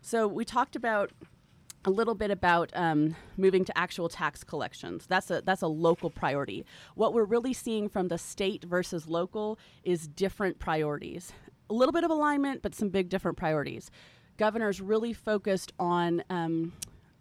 So 0.00 0.26
we 0.26 0.44
talked 0.44 0.76
about 0.76 1.12
a 1.84 1.90
little 1.90 2.14
bit 2.14 2.30
about 2.30 2.70
um, 2.74 3.16
moving 3.36 3.64
to 3.64 3.78
actual 3.78 4.08
tax 4.08 4.42
collections. 4.44 5.06
That's 5.06 5.30
a 5.30 5.42
that's 5.42 5.62
a 5.62 5.68
local 5.68 6.10
priority. 6.10 6.64
What 6.94 7.14
we're 7.14 7.24
really 7.24 7.52
seeing 7.52 7.88
from 7.88 8.08
the 8.08 8.18
state 8.18 8.64
versus 8.64 9.06
local 9.06 9.58
is 9.84 10.08
different 10.08 10.58
priorities. 10.58 11.32
A 11.70 11.74
little 11.74 11.92
bit 11.92 12.04
of 12.04 12.10
alignment, 12.10 12.62
but 12.62 12.74
some 12.74 12.88
big 12.88 13.08
different 13.08 13.36
priorities. 13.36 13.90
Governor's 14.36 14.80
really 14.80 15.12
focused 15.12 15.72
on 15.78 16.22
um, 16.30 16.72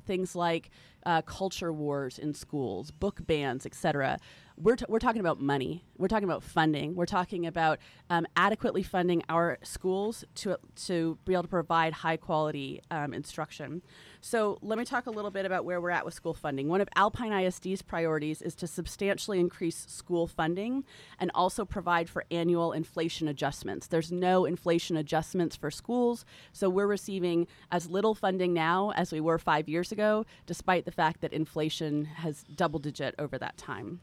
things 0.07 0.35
like 0.35 0.69
uh, 1.05 1.21
culture 1.21 1.71
wars 1.71 2.17
in 2.17 2.33
schools, 2.33 2.89
book 2.91 3.27
bans, 3.27 3.65
etc. 3.65 4.17
We're, 4.59 4.75
t- 4.75 4.85
we're 4.89 4.97
talking 4.97 5.19
about 5.19 5.39
money. 5.39 5.83
We're 5.99 6.07
talking 6.07 6.23
about 6.23 6.41
funding. 6.41 6.95
We're 6.95 7.05
talking 7.05 7.45
about 7.45 7.77
um, 8.09 8.25
adequately 8.35 8.81
funding 8.81 9.21
our 9.29 9.59
schools 9.61 10.25
to, 10.35 10.57
to 10.87 11.19
be 11.25 11.33
able 11.33 11.43
to 11.43 11.49
provide 11.49 11.93
high 11.93 12.17
quality 12.17 12.81
um, 12.89 13.13
instruction. 13.13 13.83
So, 14.19 14.57
let 14.63 14.79
me 14.79 14.83
talk 14.83 15.05
a 15.05 15.11
little 15.11 15.29
bit 15.29 15.45
about 15.45 15.63
where 15.63 15.79
we're 15.79 15.91
at 15.91 16.05
with 16.05 16.15
school 16.15 16.33
funding. 16.33 16.69
One 16.69 16.81
of 16.81 16.89
Alpine 16.95 17.31
ISD's 17.33 17.83
priorities 17.83 18.41
is 18.41 18.55
to 18.55 18.65
substantially 18.65 19.39
increase 19.39 19.85
school 19.87 20.25
funding 20.25 20.83
and 21.19 21.29
also 21.35 21.63
provide 21.63 22.09
for 22.09 22.25
annual 22.31 22.71
inflation 22.71 23.27
adjustments. 23.27 23.85
There's 23.85 24.11
no 24.11 24.45
inflation 24.45 24.97
adjustments 24.97 25.55
for 25.55 25.69
schools, 25.69 26.25
so 26.51 26.67
we're 26.67 26.87
receiving 26.87 27.45
as 27.71 27.91
little 27.91 28.15
funding 28.15 28.55
now 28.55 28.91
as 28.95 29.11
we 29.11 29.19
were 29.19 29.37
five 29.37 29.69
years 29.69 29.91
ago, 29.91 30.25
despite 30.47 30.85
the 30.85 30.91
fact 30.91 31.21
that 31.21 31.31
inflation 31.31 32.05
has 32.05 32.43
double 32.55 32.79
digit 32.79 33.13
over 33.19 33.37
that 33.37 33.55
time. 33.55 34.01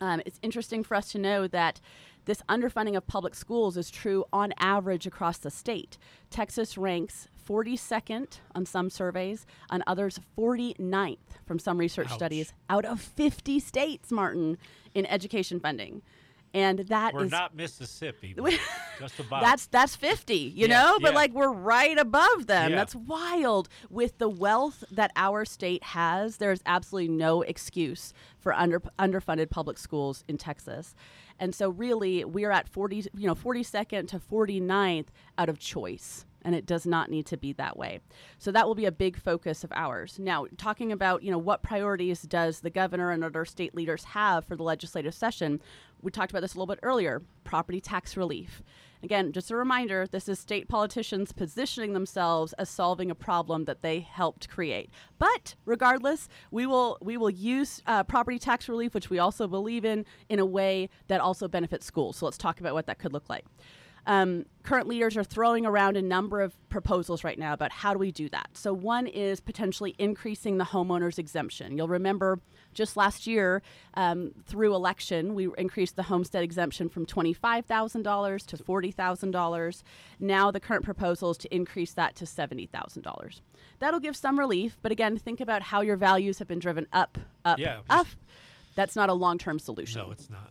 Um, 0.00 0.22
it's 0.26 0.38
interesting 0.42 0.82
for 0.82 0.94
us 0.94 1.12
to 1.12 1.18
know 1.18 1.46
that 1.48 1.80
this 2.24 2.42
underfunding 2.48 2.96
of 2.96 3.06
public 3.06 3.34
schools 3.34 3.76
is 3.76 3.90
true 3.90 4.24
on 4.32 4.54
average 4.58 5.06
across 5.06 5.38
the 5.38 5.50
state. 5.50 5.98
Texas 6.30 6.78
ranks 6.78 7.28
42nd 7.46 8.38
on 8.54 8.64
some 8.64 8.88
surveys, 8.88 9.46
on 9.68 9.82
others 9.86 10.18
49th 10.38 11.18
from 11.46 11.58
some 11.58 11.78
research 11.78 12.08
Ouch. 12.10 12.14
studies 12.14 12.54
out 12.70 12.84
of 12.84 13.00
50 13.00 13.60
states, 13.60 14.10
Martin, 14.10 14.56
in 14.94 15.04
education 15.06 15.60
funding. 15.60 16.02
And 16.54 16.78
that 16.78 17.12
We're 17.12 17.24
is- 17.24 17.30
not 17.30 17.54
Mississippi. 17.56 18.34
just 19.00 19.18
about. 19.18 19.42
that's 19.42 19.66
that's 19.66 19.96
50 19.96 20.34
you 20.36 20.52
Yeah, 20.54 20.66
know 20.68 20.98
but 21.00 21.10
yeah. 21.10 21.16
like 21.16 21.32
we're 21.32 21.52
right 21.52 21.98
above 21.98 22.46
them 22.46 22.70
Yeah. 22.70 22.76
that's 22.76 22.94
wild 22.94 23.68
with 23.90 24.18
the 24.18 24.28
wealth 24.28 24.84
that 24.92 25.10
our 25.16 25.44
state 25.44 25.82
has 25.82 26.36
there's 26.36 26.60
absolutely 26.64 27.08
no 27.08 27.42
excuse 27.42 28.12
for 28.38 28.52
under 28.54 28.78
underfunded 29.00 29.50
public 29.50 29.78
schools 29.78 30.22
in 30.28 30.38
Texas 30.38 30.94
and 31.40 31.52
so 31.54 31.70
really 31.70 32.24
we 32.24 32.44
are 32.44 32.52
at 32.52 32.68
40 32.68 33.06
you 33.16 33.26
know 33.26 33.34
42nd 33.34 34.06
to 34.08 34.20
49th 34.20 35.06
out 35.36 35.48
of 35.48 35.58
choice 35.58 36.24
and 36.46 36.54
it 36.54 36.66
does 36.66 36.84
not 36.86 37.10
need 37.10 37.24
to 37.24 37.38
be 37.38 37.54
that 37.54 37.74
way. 37.78 38.00
So 38.36 38.52
that 38.52 38.66
will 38.66 38.74
be 38.74 38.84
a 38.84 38.92
big 38.92 39.16
focus 39.18 39.64
of 39.64 39.72
ours. 39.74 40.18
Now, 40.18 40.44
talking 40.58 40.92
about, 40.92 41.22
you 41.22 41.30
know, 41.30 41.38
what 41.38 41.62
priorities 41.62 42.20
does 42.20 42.60
the 42.60 42.68
governor 42.68 43.10
and 43.10 43.24
other 43.24 43.46
state 43.46 43.74
leaders 43.74 44.04
have 44.04 44.44
for 44.44 44.54
the 44.54 44.62
legislative 44.62 45.14
session? 45.14 45.62
We 46.04 46.10
talked 46.10 46.30
about 46.30 46.42
this 46.42 46.54
a 46.54 46.58
little 46.58 46.72
bit 46.72 46.80
earlier, 46.82 47.22
property 47.44 47.80
tax 47.80 48.14
relief. 48.14 48.62
Again, 49.02 49.32
just 49.32 49.50
a 49.50 49.56
reminder, 49.56 50.06
this 50.06 50.28
is 50.28 50.38
state 50.38 50.68
politicians 50.68 51.32
positioning 51.32 51.94
themselves 51.94 52.52
as 52.54 52.68
solving 52.68 53.10
a 53.10 53.14
problem 53.14 53.64
that 53.64 53.80
they 53.80 54.00
helped 54.00 54.48
create. 54.48 54.90
But 55.18 55.54
regardless, 55.64 56.28
we 56.50 56.66
will 56.66 56.98
we 57.00 57.16
will 57.16 57.30
use 57.30 57.82
uh, 57.86 58.04
property 58.04 58.38
tax 58.38 58.68
relief, 58.68 58.94
which 58.94 59.08
we 59.08 59.18
also 59.18 59.46
believe 59.46 59.84
in, 59.84 60.04
in 60.28 60.38
a 60.38 60.46
way 60.46 60.90
that 61.08 61.22
also 61.22 61.48
benefits 61.48 61.86
schools. 61.86 62.18
So 62.18 62.26
let's 62.26 62.38
talk 62.38 62.60
about 62.60 62.74
what 62.74 62.86
that 62.86 62.98
could 62.98 63.12
look 63.14 63.28
like. 63.30 63.46
Um, 64.06 64.44
current 64.62 64.86
leaders 64.86 65.16
are 65.16 65.24
throwing 65.24 65.64
around 65.64 65.96
a 65.96 66.02
number 66.02 66.40
of 66.40 66.52
proposals 66.68 67.24
right 67.24 67.38
now 67.38 67.52
about 67.52 67.72
how 67.72 67.92
do 67.92 67.98
we 67.98 68.12
do 68.12 68.28
that. 68.28 68.50
So, 68.52 68.72
one 68.74 69.06
is 69.06 69.40
potentially 69.40 69.94
increasing 69.98 70.58
the 70.58 70.64
homeowner's 70.64 71.18
exemption. 71.18 71.76
You'll 71.76 71.88
remember 71.88 72.38
just 72.74 72.96
last 72.96 73.26
year, 73.26 73.62
um, 73.94 74.32
through 74.46 74.74
election, 74.74 75.34
we 75.34 75.48
increased 75.56 75.96
the 75.96 76.02
homestead 76.02 76.42
exemption 76.42 76.88
from 76.88 77.06
$25,000 77.06 78.46
to 78.46 78.56
$40,000. 78.56 79.82
Now, 80.20 80.50
the 80.50 80.60
current 80.60 80.84
proposal 80.84 81.30
is 81.30 81.38
to 81.38 81.54
increase 81.54 81.92
that 81.94 82.16
to 82.16 82.24
$70,000. 82.24 83.40
That'll 83.78 84.00
give 84.00 84.16
some 84.16 84.38
relief, 84.38 84.76
but 84.82 84.92
again, 84.92 85.16
think 85.18 85.40
about 85.40 85.62
how 85.62 85.80
your 85.80 85.96
values 85.96 86.38
have 86.40 86.48
been 86.48 86.58
driven 86.58 86.86
up, 86.92 87.16
up, 87.44 87.58
Yeah, 87.58 87.80
up. 87.88 88.06
That's 88.74 88.96
not 88.96 89.08
a 89.08 89.14
long 89.14 89.38
term 89.38 89.58
solution. 89.58 90.00
no, 90.02 90.10
it's 90.10 90.28
not. 90.28 90.50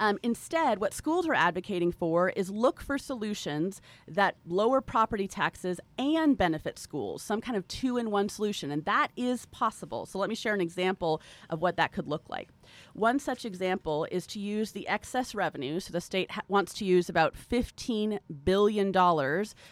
Um, 0.00 0.18
instead, 0.22 0.80
what 0.80 0.94
schools 0.94 1.28
are 1.28 1.34
advocating 1.34 1.92
for 1.92 2.30
is 2.30 2.50
look 2.50 2.80
for 2.80 2.96
solutions 2.96 3.82
that 4.08 4.36
lower 4.46 4.80
property 4.80 5.28
taxes 5.28 5.78
and 5.98 6.38
benefit 6.38 6.78
schools, 6.78 7.22
some 7.22 7.42
kind 7.42 7.56
of 7.56 7.68
two 7.68 7.98
in 7.98 8.10
one 8.10 8.30
solution. 8.30 8.70
And 8.70 8.84
that 8.86 9.08
is 9.14 9.44
possible. 9.46 10.06
So 10.06 10.18
let 10.18 10.30
me 10.30 10.34
share 10.34 10.54
an 10.54 10.60
example 10.62 11.20
of 11.50 11.60
what 11.60 11.76
that 11.76 11.92
could 11.92 12.08
look 12.08 12.30
like. 12.30 12.48
One 12.94 13.18
such 13.18 13.44
example 13.44 14.06
is 14.10 14.26
to 14.28 14.40
use 14.40 14.72
the 14.72 14.88
excess 14.88 15.34
revenue. 15.34 15.80
So 15.80 15.92
the 15.92 16.00
state 16.00 16.30
ha- 16.30 16.42
wants 16.48 16.72
to 16.74 16.86
use 16.86 17.10
about 17.10 17.34
$15 17.34 18.18
billion 18.42 18.92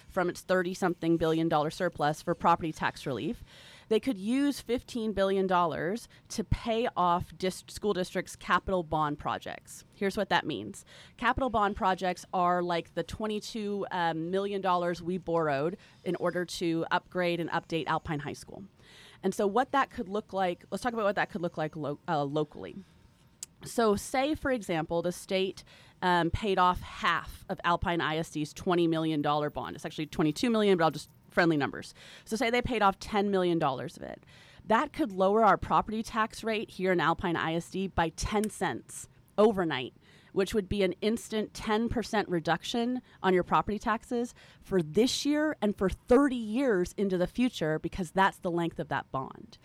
from 0.08 0.28
its 0.28 0.42
30 0.42 0.74
something 0.74 1.16
billion 1.16 1.48
dollar 1.48 1.70
surplus 1.70 2.20
for 2.20 2.34
property 2.34 2.72
tax 2.72 3.06
relief 3.06 3.42
they 3.88 4.00
could 4.00 4.18
use 4.18 4.62
$15 4.62 5.14
billion 5.14 5.48
to 5.48 6.44
pay 6.44 6.88
off 6.96 7.32
school 7.68 7.92
districts' 7.92 8.36
capital 8.36 8.82
bond 8.82 9.18
projects. 9.18 9.84
Here's 9.94 10.16
what 10.16 10.28
that 10.28 10.46
means 10.46 10.84
capital 11.16 11.50
bond 11.50 11.76
projects 11.76 12.24
are 12.32 12.62
like 12.62 12.94
the 12.94 13.02
22 13.02 13.86
um, 13.90 14.30
million 14.30 14.60
dollars 14.60 15.02
we 15.02 15.18
borrowed 15.18 15.76
in 16.04 16.16
order 16.16 16.44
to 16.44 16.84
upgrade 16.90 17.40
and 17.40 17.50
update 17.50 17.86
Alpine 17.86 18.20
High 18.20 18.32
School. 18.32 18.64
And 19.22 19.34
so, 19.34 19.46
what 19.46 19.72
that 19.72 19.90
could 19.90 20.08
look 20.08 20.32
like, 20.32 20.64
let's 20.70 20.82
talk 20.82 20.92
about 20.92 21.04
what 21.04 21.16
that 21.16 21.30
could 21.30 21.42
look 21.42 21.56
like 21.56 21.74
lo- 21.74 21.98
uh, 22.06 22.22
locally. 22.24 22.76
So, 23.64 23.96
say, 23.96 24.34
for 24.34 24.52
example, 24.52 25.02
the 25.02 25.10
state 25.10 25.64
um, 26.00 26.30
paid 26.30 26.58
off 26.58 26.80
half 26.80 27.44
of 27.48 27.60
Alpine 27.64 28.00
ISD's 28.00 28.54
$20 28.54 28.88
million 28.88 29.20
bond. 29.20 29.74
It's 29.74 29.84
actually 29.84 30.06
22 30.06 30.50
million, 30.50 30.78
but 30.78 30.84
I'll 30.84 30.90
just 30.92 31.10
friendly 31.38 31.56
numbers. 31.56 31.94
So, 32.24 32.34
say 32.34 32.50
they 32.50 32.60
paid 32.60 32.82
off 32.82 32.98
$10 32.98 33.28
million 33.28 33.62
of 33.62 34.02
it. 34.02 34.26
that 34.66 34.92
could 34.92 35.12
lower 35.12 35.44
our 35.44 35.56
property 35.56 36.02
tax 36.02 36.42
rate 36.42 36.68
here 36.68 36.90
in 36.90 36.98
Alpine 36.98 37.36
ISD 37.36 37.94
by 37.94 38.08
10 38.16 38.50
cents 38.50 39.06
overnight, 39.38 39.94
which 40.32 40.52
would 40.52 40.68
be 40.68 40.82
an 40.82 40.94
instant 41.00 41.52
10% 41.52 42.24
reduction 42.26 43.00
on 43.22 43.34
your 43.34 43.44
property 43.44 43.78
taxes 43.78 44.34
for 44.60 44.82
this 44.82 45.24
year 45.24 45.56
and 45.62 45.78
for 45.78 45.88
30 45.88 46.34
years 46.34 46.92
into 46.96 47.16
the 47.16 47.28
future 47.28 47.78
because 47.78 48.10
that's 48.10 48.38
the 48.38 48.50
length 48.50 48.80
of 48.80 48.88
that 48.88 49.08
bond. 49.12 49.58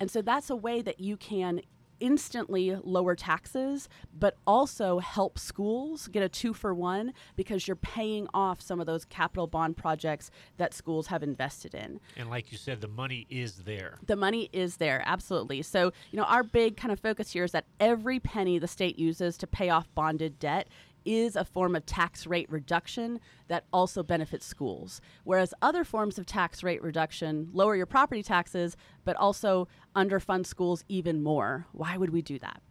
And 0.00 0.10
so 0.10 0.22
that's 0.22 0.50
a 0.50 0.56
way 0.56 0.82
that 0.82 0.98
you 0.98 1.16
can 1.16 1.60
instantly 2.02 2.76
lower 2.82 3.14
taxes, 3.14 3.88
but 4.18 4.36
also 4.46 4.98
help 4.98 5.38
schools 5.38 6.08
get 6.08 6.22
a 6.22 6.28
two 6.28 6.52
for 6.52 6.74
one 6.74 7.14
because 7.36 7.66
you're 7.66 7.76
paying 7.76 8.26
off 8.34 8.60
some 8.60 8.80
of 8.80 8.86
those 8.86 9.04
capital 9.04 9.46
bond 9.46 9.76
projects 9.76 10.30
that 10.56 10.74
schools 10.74 11.06
have 11.06 11.22
invested 11.22 11.74
in. 11.74 12.00
And 12.16 12.28
like 12.28 12.50
you 12.50 12.58
said, 12.58 12.80
the 12.80 12.88
money 12.88 13.26
is 13.30 13.62
there. 13.62 13.98
The 14.04 14.16
money 14.16 14.50
is 14.52 14.76
there, 14.76 15.02
absolutely. 15.06 15.62
So, 15.62 15.92
you 16.10 16.18
know, 16.18 16.24
our 16.24 16.42
big 16.42 16.76
kind 16.76 16.92
of 16.92 16.98
focus 16.98 17.30
here 17.32 17.44
is 17.44 17.52
that 17.52 17.66
every 17.78 18.18
penny 18.18 18.58
the 18.58 18.68
state 18.68 18.98
uses 18.98 19.36
to 19.38 19.46
pay 19.46 19.70
off 19.70 19.88
bonded 19.94 20.40
debt 20.40 20.68
is 21.04 21.36
a 21.36 21.44
form 21.44 21.74
of 21.74 21.86
tax 21.86 22.26
rate 22.26 22.50
reduction 22.50 23.20
that 23.48 23.64
also 23.72 24.02
benefits 24.02 24.46
schools. 24.46 25.00
Whereas 25.24 25.54
other 25.62 25.84
forms 25.84 26.18
of 26.18 26.26
tax 26.26 26.62
rate 26.62 26.82
reduction 26.82 27.48
lower 27.52 27.76
your 27.76 27.86
property 27.86 28.22
taxes, 28.22 28.76
but 29.04 29.16
also 29.16 29.68
underfund 29.94 30.46
schools 30.46 30.84
even 30.88 31.22
more. 31.22 31.66
Why 31.72 31.96
would 31.96 32.10
we 32.10 32.22
do 32.22 32.38
that? 32.38 32.62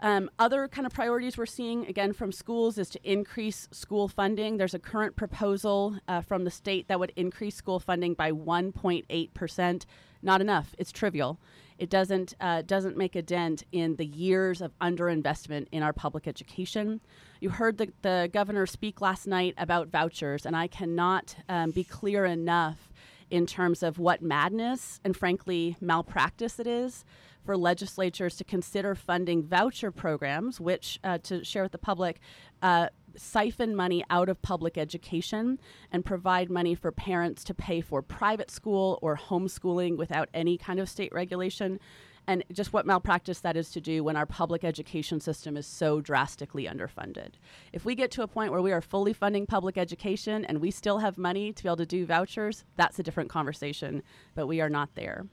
Um, 0.00 0.30
other 0.38 0.68
kind 0.68 0.86
of 0.86 0.92
priorities 0.92 1.38
we're 1.38 1.46
seeing 1.46 1.86
again 1.86 2.12
from 2.12 2.30
schools 2.30 2.76
is 2.76 2.90
to 2.90 3.10
increase 3.10 3.66
school 3.72 4.08
funding. 4.08 4.58
There's 4.58 4.74
a 4.74 4.78
current 4.78 5.16
proposal 5.16 5.98
uh, 6.06 6.20
from 6.20 6.44
the 6.44 6.50
state 6.50 6.88
that 6.88 7.00
would 7.00 7.12
increase 7.16 7.54
school 7.54 7.80
funding 7.80 8.12
by 8.12 8.30
1.8 8.30 9.32
percent. 9.32 9.86
Not 10.22 10.40
enough. 10.42 10.74
It's 10.78 10.92
trivial. 10.92 11.40
It 11.78 11.90
doesn't 11.90 12.34
uh, 12.40 12.62
doesn't 12.62 12.96
make 12.96 13.16
a 13.16 13.22
dent 13.22 13.64
in 13.70 13.96
the 13.96 14.06
years 14.06 14.62
of 14.62 14.72
underinvestment 14.80 15.66
in 15.72 15.82
our 15.82 15.92
public 15.92 16.26
education. 16.26 17.00
You 17.40 17.50
heard 17.50 17.76
the, 17.78 17.92
the 18.02 18.30
governor 18.32 18.66
speak 18.66 19.00
last 19.00 19.26
night 19.26 19.54
about 19.58 19.88
vouchers, 19.88 20.46
and 20.46 20.56
I 20.56 20.68
cannot 20.68 21.36
um, 21.48 21.70
be 21.70 21.84
clear 21.84 22.24
enough 22.24 22.90
in 23.30 23.46
terms 23.46 23.82
of 23.82 23.98
what 23.98 24.22
madness 24.22 25.00
and 25.04 25.16
frankly 25.16 25.76
malpractice 25.80 26.58
it 26.58 26.66
is 26.66 27.04
for 27.44 27.56
legislatures 27.56 28.36
to 28.36 28.44
consider 28.44 28.94
funding 28.94 29.42
voucher 29.42 29.90
programs, 29.90 30.60
which, 30.60 30.98
uh, 31.04 31.18
to 31.18 31.44
share 31.44 31.62
with 31.62 31.72
the 31.72 31.78
public, 31.78 32.20
uh, 32.66 32.88
siphon 33.16 33.76
money 33.76 34.04
out 34.10 34.28
of 34.28 34.42
public 34.42 34.76
education 34.76 35.58
and 35.92 36.04
provide 36.04 36.50
money 36.50 36.74
for 36.74 36.90
parents 36.90 37.44
to 37.44 37.54
pay 37.54 37.80
for 37.80 38.02
private 38.02 38.50
school 38.50 38.98
or 39.02 39.16
homeschooling 39.16 39.96
without 39.96 40.28
any 40.34 40.58
kind 40.58 40.80
of 40.80 40.88
state 40.88 41.12
regulation. 41.12 41.78
And 42.26 42.42
just 42.52 42.72
what 42.72 42.84
malpractice 42.84 43.38
that 43.40 43.56
is 43.56 43.70
to 43.70 43.80
do 43.80 44.02
when 44.02 44.16
our 44.16 44.26
public 44.26 44.64
education 44.64 45.20
system 45.20 45.56
is 45.56 45.64
so 45.64 46.00
drastically 46.00 46.64
underfunded. 46.64 47.34
If 47.72 47.84
we 47.84 47.94
get 47.94 48.10
to 48.12 48.22
a 48.22 48.26
point 48.26 48.50
where 48.50 48.62
we 48.62 48.72
are 48.72 48.80
fully 48.80 49.12
funding 49.12 49.46
public 49.46 49.78
education 49.78 50.44
and 50.44 50.60
we 50.60 50.72
still 50.72 50.98
have 50.98 51.16
money 51.16 51.52
to 51.52 51.62
be 51.62 51.68
able 51.68 51.76
to 51.76 51.86
do 51.86 52.04
vouchers, 52.04 52.64
that's 52.74 52.98
a 52.98 53.04
different 53.04 53.30
conversation, 53.30 54.02
but 54.34 54.48
we 54.48 54.60
are 54.60 54.68
not 54.68 54.96
there. 54.96 55.26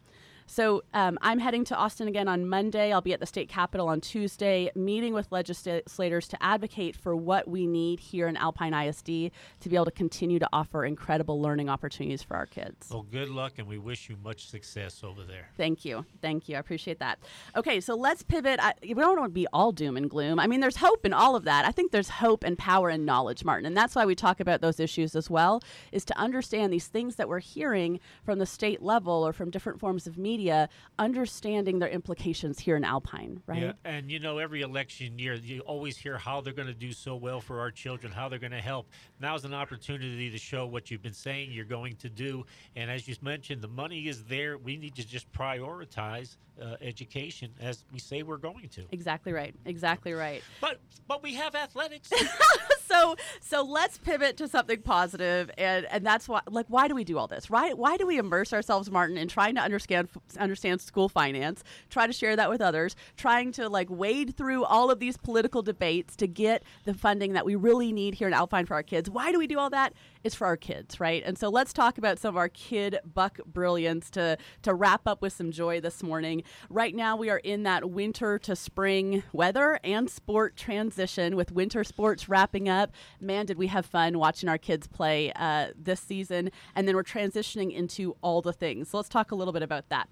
So 0.46 0.84
um, 0.94 1.18
I'm 1.22 1.40
heading 1.40 1.64
to 1.66 1.76
Austin 1.76 2.08
again 2.08 2.28
on 2.28 2.48
Monday. 2.48 2.92
I'll 2.92 3.02
be 3.02 3.14
at 3.14 3.20
the 3.20 3.26
state 3.26 3.50
capitol 3.50 3.88
on 3.88 4.02
Tuesday, 4.02 4.72
meeting 4.76 5.14
with 5.14 5.32
legislators 5.32 6.28
to 6.28 6.44
advocate 6.44 6.96
for 6.96 7.16
what 7.16 7.48
we 7.48 7.66
need 7.66 8.00
here 8.00 8.28
in 8.28 8.38
Alpine 8.38 8.74
ISD 8.74 9.06
to 9.06 9.70
be 9.70 9.76
able 9.76 9.86
to 9.86 9.92
continue 9.92 10.40
to 10.40 10.50
offer 10.54 10.86
incredible 10.86 11.42
learning 11.42 11.70
opportunities 11.70 12.22
for 12.22 12.36
our 12.36 12.46
kids. 12.46 12.90
Well, 12.92 13.04
good 13.04 13.30
luck, 13.30 13.54
and 13.58 13.68
we 13.68 13.78
wish 13.78 14.10
you 14.10 14.18
much 14.24 14.48
success 14.48 15.04
over 15.04 15.24
there. 15.24 15.50
Thank 15.58 15.86
you. 15.86 16.06
Thank 16.22 16.50
you. 16.50 16.56
I 16.56 16.60
appreciate 16.60 17.00
that. 17.00 17.20
Okay, 17.56 17.80
so 17.80 17.96
let's 17.96 18.22
pivot. 18.22 18.60
I, 18.62 18.74
we 18.82 18.94
don't 18.94 19.18
want 19.18 19.32
to 19.32 19.34
be 19.34 19.48
all 19.54 19.72
doom 19.72 19.98
and 19.98 20.10
gloom. 20.10 20.40
I 20.40 20.48
mean, 20.48 20.60
there's 20.60 20.78
hope 20.78 21.06
in 21.06 21.14
all 21.14 21.36
of 21.36 21.46
that. 21.46 21.66
I 21.66 21.72
think 21.72 21.92
there's 21.92 22.10
hope 22.10 22.44
and 22.44 22.58
power 22.58 22.90
and 22.90 23.06
knowledge, 23.06 23.44
Martin. 23.44 23.66
And 23.66 23.78
that's 23.78 23.96
why 23.96 24.06
we 24.06 24.16
talk 24.16 24.40
about 24.40 24.62
those 24.62 24.80
issues 24.80 25.16
as 25.16 25.30
well, 25.30 25.62
is 25.92 26.06
to 26.06 26.18
understand 26.18 26.72
these 26.72 26.88
things 26.88 27.16
that 27.16 27.30
we're 27.30 27.40
hearing 27.40 28.00
from 28.24 28.40
the 28.40 28.46
state 28.46 28.82
level 28.82 29.26
or 29.26 29.34
from 29.34 29.50
different 29.50 29.80
forms 29.80 30.08
of 30.08 30.18
media 30.18 30.43
media 30.44 30.70
understanding 31.00 31.80
their 31.80 31.90
implications 31.90 32.60
here 32.60 32.76
in 32.76 32.84
Alpine, 32.84 33.42
right? 33.48 33.62
Yeah, 33.62 33.72
and 33.86 34.12
you 34.12 34.20
know, 34.20 34.38
every 34.38 34.62
election 34.62 35.18
year, 35.18 35.34
you 35.34 35.62
always 35.62 35.98
hear 35.98 36.18
how 36.18 36.42
they're 36.42 36.54
going 36.54 36.68
to 36.68 36.74
do 36.74 36.92
so 36.92 37.16
well 37.16 37.40
for 37.40 37.60
our 37.60 37.72
children, 37.72 38.12
how 38.12 38.30
they're 38.30 38.40
going 38.40 38.52
to 38.52 38.62
help. 38.62 38.90
Now's 39.20 39.46
an 39.46 39.54
opportunity 39.54 40.30
to 40.30 40.38
show 40.38 40.66
what 40.66 40.92
you've 40.92 41.02
been 41.02 41.14
saying 41.14 41.52
you're 41.52 41.66
going 41.66 41.96
to 41.98 42.10
do. 42.10 42.46
And 42.76 42.92
as 42.92 43.08
you 43.08 43.16
mentioned, 43.22 43.62
the 43.62 43.68
money 43.68 44.08
is 44.08 44.24
there. 44.26 44.58
We 44.58 44.78
need 44.78 44.96
to 44.96 45.08
just 45.08 45.32
prioritize 45.32 46.36
uh, 46.62 46.76
education 46.82 47.52
as 47.60 47.84
we 47.92 48.00
say 48.00 48.24
we're 48.24 48.38
going 48.38 48.70
to. 48.70 48.84
Exactly 48.92 49.34
right. 49.34 49.56
Exactly 49.66 50.14
right. 50.14 50.44
But 50.62 50.80
but 51.08 51.24
we 51.24 51.34
have 51.36 51.56
athletics. 51.56 52.12
so 52.88 53.16
so 53.42 53.64
let's 53.64 53.98
pivot 53.98 54.38
to 54.38 54.48
something 54.48 54.82
positive, 54.82 55.50
and 55.58 55.86
and 55.86 56.06
that's 56.06 56.28
why 56.28 56.42
like 56.50 56.66
why 56.70 56.88
do 56.88 56.96
we 56.96 57.04
do 57.04 57.18
all 57.18 57.28
this? 57.28 57.50
Right? 57.50 57.78
Why 57.78 57.98
do 57.98 58.06
we 58.06 58.18
immerse 58.18 58.54
ourselves, 58.54 58.90
Martin, 58.92 59.18
in 59.18 59.28
trying 59.28 59.56
to 59.56 59.62
understand 59.62 60.10
understand 60.40 60.82
school 60.82 61.10
finance, 61.10 61.64
try 61.90 62.08
to 62.08 62.14
share 62.14 62.36
that 62.36 62.50
with 62.50 62.62
others, 62.62 62.96
trying 63.18 63.52
to 63.54 63.68
like 63.70 63.90
wade 63.90 64.36
through 64.36 64.64
all 64.64 64.92
of 64.92 65.00
these 65.00 65.18
political 65.18 65.62
debates 65.62 66.16
to 66.18 66.28
get 66.28 66.64
the 66.86 66.94
funding 66.94 67.34
that 67.34 67.46
we 67.46 67.56
really 67.56 67.92
need 67.92 68.16
here 68.16 68.28
in 68.28 68.34
Alpine 68.34 68.66
for 68.66 68.76
our 68.76 68.84
kids? 68.84 69.10
Why 69.10 69.32
do 69.32 69.40
we 69.40 69.48
do 69.48 69.60
all 69.60 69.70
that? 69.72 69.94
It's 70.24 70.36
for 70.36 70.48
our 70.48 70.58
kids, 70.58 71.00
right? 71.00 71.22
And 71.26 71.38
so 71.38 71.50
let's 71.50 71.74
talk 71.74 71.98
about 71.98 72.20
some 72.20 72.30
of 72.30 72.38
our 72.38 72.50
kid 72.50 73.00
buck 73.14 73.40
brilliance 73.46 74.10
to 74.12 74.38
to 74.62 74.74
wrap 74.74 75.08
up 75.08 75.22
with 75.22 75.34
some 75.34 75.52
joy 75.52 75.82
this 75.82 76.02
morning. 76.02 76.43
Right 76.70 76.96
now 76.96 77.16
we 77.16 77.30
are 77.30 77.40
in 77.40 77.64
that 77.64 77.90
winter 77.90 78.40
to 78.40 78.56
spring 78.56 79.24
weather 79.34 79.80
and 79.84 80.10
sport 80.10 80.56
transition 80.56 81.36
with 81.36 81.52
winter 81.52 81.84
sports 81.84 82.30
wrapping 82.30 82.70
up. 82.70 82.92
Man, 83.20 83.46
did 83.46 83.58
we 83.58 83.68
have 83.68 83.86
fun 83.86 84.18
watching 84.18 84.50
our 84.50 84.58
kids 84.58 84.88
play 84.88 85.32
uh, 85.36 85.68
this 85.76 86.00
season. 86.00 86.52
And 86.76 86.88
then 86.88 86.96
we're 86.96 87.04
transitioning 87.04 87.74
into 87.74 88.16
all 88.22 88.42
the 88.42 88.54
things. 88.54 88.90
So 88.90 88.98
let's 88.98 89.10
talk 89.10 89.32
a 89.32 89.36
little 89.36 89.54
bit 89.54 89.64
about 89.64 89.90
that. 89.90 90.10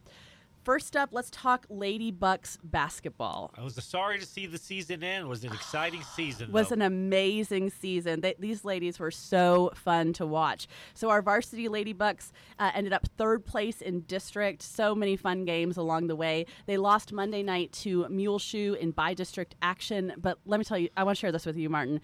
First 0.63 0.95
up, 0.95 1.09
let's 1.11 1.31
talk 1.31 1.65
Lady 1.69 2.11
Bucks 2.11 2.59
basketball. 2.63 3.51
I 3.57 3.63
was 3.63 3.83
sorry 3.83 4.19
to 4.19 4.25
see 4.27 4.45
the 4.45 4.59
season 4.59 5.03
end. 5.03 5.25
It 5.25 5.27
was 5.27 5.43
an 5.43 5.53
exciting 5.53 6.03
season. 6.15 6.51
was 6.51 6.69
though. 6.69 6.73
an 6.73 6.81
amazing 6.83 7.71
season. 7.71 8.21
They, 8.21 8.35
these 8.37 8.63
ladies 8.63 8.99
were 8.99 9.09
so 9.09 9.71
fun 9.73 10.13
to 10.13 10.25
watch. 10.25 10.67
So 10.93 11.09
our 11.09 11.23
varsity 11.23 11.67
Lady 11.67 11.93
Bucks 11.93 12.31
uh, 12.59 12.69
ended 12.75 12.93
up 12.93 13.07
third 13.17 13.43
place 13.43 13.81
in 13.81 14.01
district. 14.01 14.61
So 14.61 14.93
many 14.93 15.15
fun 15.15 15.45
games 15.45 15.77
along 15.77 16.07
the 16.07 16.15
way. 16.15 16.45
They 16.67 16.77
lost 16.77 17.11
Monday 17.11 17.41
night 17.41 17.71
to 17.73 18.07
Muleshoe 18.09 18.73
in 18.73 18.91
by 18.91 19.15
district 19.15 19.55
action. 19.63 20.13
But 20.17 20.37
let 20.45 20.59
me 20.59 20.63
tell 20.63 20.77
you, 20.77 20.89
I 20.95 21.03
want 21.03 21.17
to 21.17 21.19
share 21.19 21.31
this 21.31 21.45
with 21.45 21.57
you, 21.57 21.69
Martin 21.69 22.01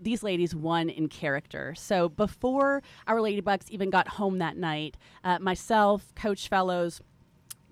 these 0.00 0.22
ladies 0.22 0.54
won 0.54 0.88
in 0.88 1.08
character. 1.08 1.74
So 1.76 2.08
before 2.08 2.82
our 3.06 3.18
Ladybucks 3.18 3.70
even 3.70 3.90
got 3.90 4.08
home 4.08 4.38
that 4.38 4.56
night, 4.56 4.96
uh, 5.24 5.38
myself, 5.38 6.12
Coach 6.14 6.48
Fellows, 6.48 7.00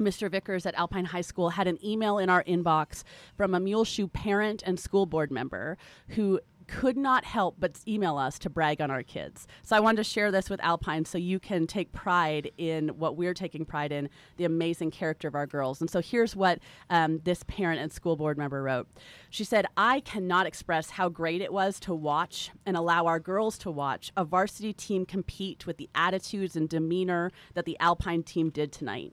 Mr. 0.01 0.31
Vickers 0.31 0.67
at 0.67 0.75
Alpine 0.75 1.07
High 1.07 1.21
School 1.23 1.51
had 1.51 1.67
an 1.67 1.79
email 1.85 2.19
in 2.19 2.29
our 2.29 2.45
inbox 2.45 3.03
from 3.37 3.55
a 3.55 3.61
Muleshoe 3.61 4.09
parent 4.09 4.63
and 4.67 4.79
school 4.79 5.07
board 5.07 5.31
member 5.31 5.79
who 6.09 6.41
could 6.67 6.97
not 6.97 7.25
help 7.25 7.57
but 7.59 7.79
email 7.87 8.19
us 8.19 8.39
to 8.41 8.51
brag 8.51 8.81
on 8.81 8.91
our 8.91 9.03
kids. 9.03 9.47
So 9.63 9.77
I 9.77 9.81
wanted 9.81 9.99
to 9.99 10.05
share 10.05 10.31
this 10.31 10.51
with 10.51 10.61
Alpine 10.63 11.05
so 11.05 11.19
you 11.19 11.39
can 11.39 11.67
take 11.67 11.93
pride 11.93 12.51
in 12.59 12.89
what 12.89 13.17
we're 13.17 13.35
taking 13.35 13.65
pride 13.65 13.93
in 13.93 14.09
the 14.37 14.45
amazing 14.45 14.91
character 14.91 15.29
of 15.29 15.35
our 15.35 15.47
girls. 15.47 15.81
And 15.81 15.91
so 15.91 16.01
here's 16.01 16.35
what 16.35 16.59
um, 16.91 17.21
this 17.25 17.43
parent 17.45 17.81
and 17.81 17.93
school 17.93 18.17
board 18.17 18.37
member 18.39 18.63
wrote. 18.63 18.89
She 19.31 19.45
said, 19.45 19.67
I 19.77 20.01
cannot 20.01 20.47
express 20.47 20.91
how 20.91 21.09
great 21.09 21.41
it 21.41 21.53
was 21.53 21.79
to 21.81 21.95
watch 21.95 22.51
and 22.65 22.77
allow 22.77 23.07
our 23.07 23.21
girls 23.21 23.59
to 23.59 23.71
watch 23.71 24.13
a 24.17 24.25
varsity 24.25 24.73
team 24.73 25.07
compete 25.07 25.67
with 25.67 25.77
the 25.77 25.89
attitudes 25.95 26.57
and 26.57 26.69
demeanor 26.69 27.31
that 27.55 27.65
the 27.65 27.79
Alpine 27.81 28.23
team 28.23 28.51
did 28.51 28.73
tonight. 28.73 29.13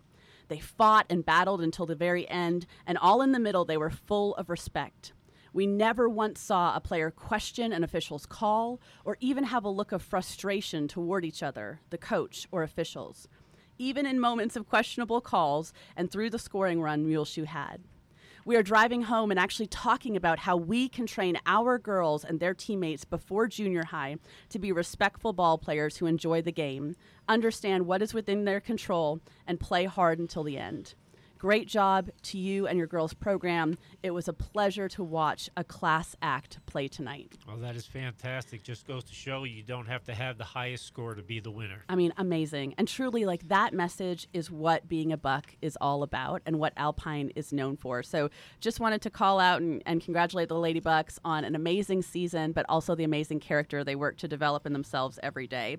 They 0.54 0.60
fought 0.60 1.08
and 1.10 1.26
battled 1.26 1.64
until 1.64 1.88
the 1.88 1.96
very 1.96 2.30
end, 2.30 2.68
and 2.86 2.96
all 3.00 3.24
in 3.24 3.32
the 3.32 3.40
middle, 3.40 3.66
they 3.66 3.76
were 3.76 3.90
full 3.90 4.36
of 4.36 4.52
respect. 4.52 5.12
We 5.52 5.66
never 5.66 6.08
once 6.08 6.40
saw 6.40 6.76
a 6.76 6.80
player 6.80 7.10
question 7.10 7.74
an 7.74 7.84
official's 7.84 8.28
call 8.28 8.80
or 9.04 9.18
even 9.20 9.46
have 9.46 9.66
a 9.66 9.70
look 9.70 9.92
of 9.92 10.04
frustration 10.04 10.88
toward 10.88 11.26
each 11.26 11.42
other, 11.42 11.80
the 11.90 11.98
coach, 11.98 12.48
or 12.52 12.62
officials, 12.62 13.28
even 13.80 14.06
in 14.06 14.20
moments 14.20 14.56
of 14.56 14.70
questionable 14.70 15.22
calls 15.22 15.74
and 15.98 16.12
through 16.12 16.30
the 16.30 16.38
scoring 16.38 16.84
run 16.84 17.04
Muleshoe 17.04 17.46
had. 17.46 17.82
We 18.46 18.58
are 18.58 18.64
driving 18.64 19.04
home 19.04 19.32
and 19.32 19.40
actually 19.40 19.68
talking 19.68 20.18
about 20.18 20.40
how 20.40 20.58
we 20.58 20.90
can 20.90 21.08
train 21.08 21.38
our 21.46 21.78
girls 21.78 22.26
and 22.26 22.42
their 22.42 22.54
teammates 22.54 23.06
before 23.06 23.48
junior 23.48 23.86
high 23.86 24.18
to 24.50 24.60
be 24.60 24.74
respectful 24.74 25.32
ball 25.32 25.58
players 25.58 25.96
who 25.96 26.08
enjoy 26.08 26.42
the 26.42 26.52
game, 26.52 26.98
understand 27.30 27.86
what 27.86 28.02
is 28.02 28.14
within 28.14 28.44
their 28.44 28.60
control, 28.60 29.22
and 29.48 29.62
play 29.62 29.86
hard 29.86 30.20
until 30.20 30.44
the 30.44 30.58
end. 30.58 30.94
Great 31.44 31.68
job 31.68 32.10
to 32.22 32.38
you 32.38 32.68
and 32.68 32.78
your 32.78 32.88
girls' 32.88 33.14
program. 33.14 33.78
It 34.02 34.12
was 34.12 34.30
a 34.30 34.34
pleasure 34.34 34.88
to 34.88 35.04
watch 35.04 35.50
a 35.58 35.64
class 35.66 36.16
act 36.22 36.66
play 36.68 36.88
tonight. 36.88 37.34
Well, 37.46 37.58
that 37.58 37.76
is 37.76 37.86
fantastic. 37.86 38.64
Just 38.64 38.88
goes 38.88 39.04
to 39.04 39.14
show 39.14 39.44
you 39.44 39.62
don't 39.62 39.88
have 39.88 40.06
to 40.06 40.14
have 40.14 40.38
the 40.38 40.46
highest 40.46 40.86
score 40.86 41.16
to 41.16 41.22
be 41.22 41.42
the 41.42 41.52
winner. 41.52 41.84
I 41.90 41.96
mean, 41.96 42.14
amazing. 42.16 42.76
And 42.78 42.88
truly, 42.88 43.26
like 43.26 43.50
that 43.50 43.74
message 43.74 44.30
is 44.32 44.50
what 44.50 44.88
being 44.88 45.12
a 45.12 45.18
buck 45.18 45.54
is 45.62 45.78
all 45.82 46.02
about 46.02 46.42
and 46.46 46.60
what 46.60 46.72
Alpine 46.78 47.34
is 47.36 47.52
known 47.52 47.76
for. 47.76 48.04
So 48.04 48.30
just 48.62 48.80
wanted 48.80 49.02
to 49.02 49.10
call 49.10 49.42
out 49.42 49.62
and, 49.62 49.84
and 49.86 50.02
congratulate 50.02 50.48
the 50.48 50.58
Lady 50.58 50.80
Bucks 50.80 51.20
on 51.26 51.44
an 51.44 51.56
amazing 51.56 52.04
season, 52.04 52.54
but 52.54 52.66
also 52.70 52.96
the 52.96 53.04
amazing 53.04 53.42
character 53.42 53.84
they 53.84 53.98
work 53.98 54.16
to 54.20 54.30
develop 54.30 54.66
in 54.66 54.72
themselves 54.72 55.20
every 55.22 55.48
day. 55.48 55.76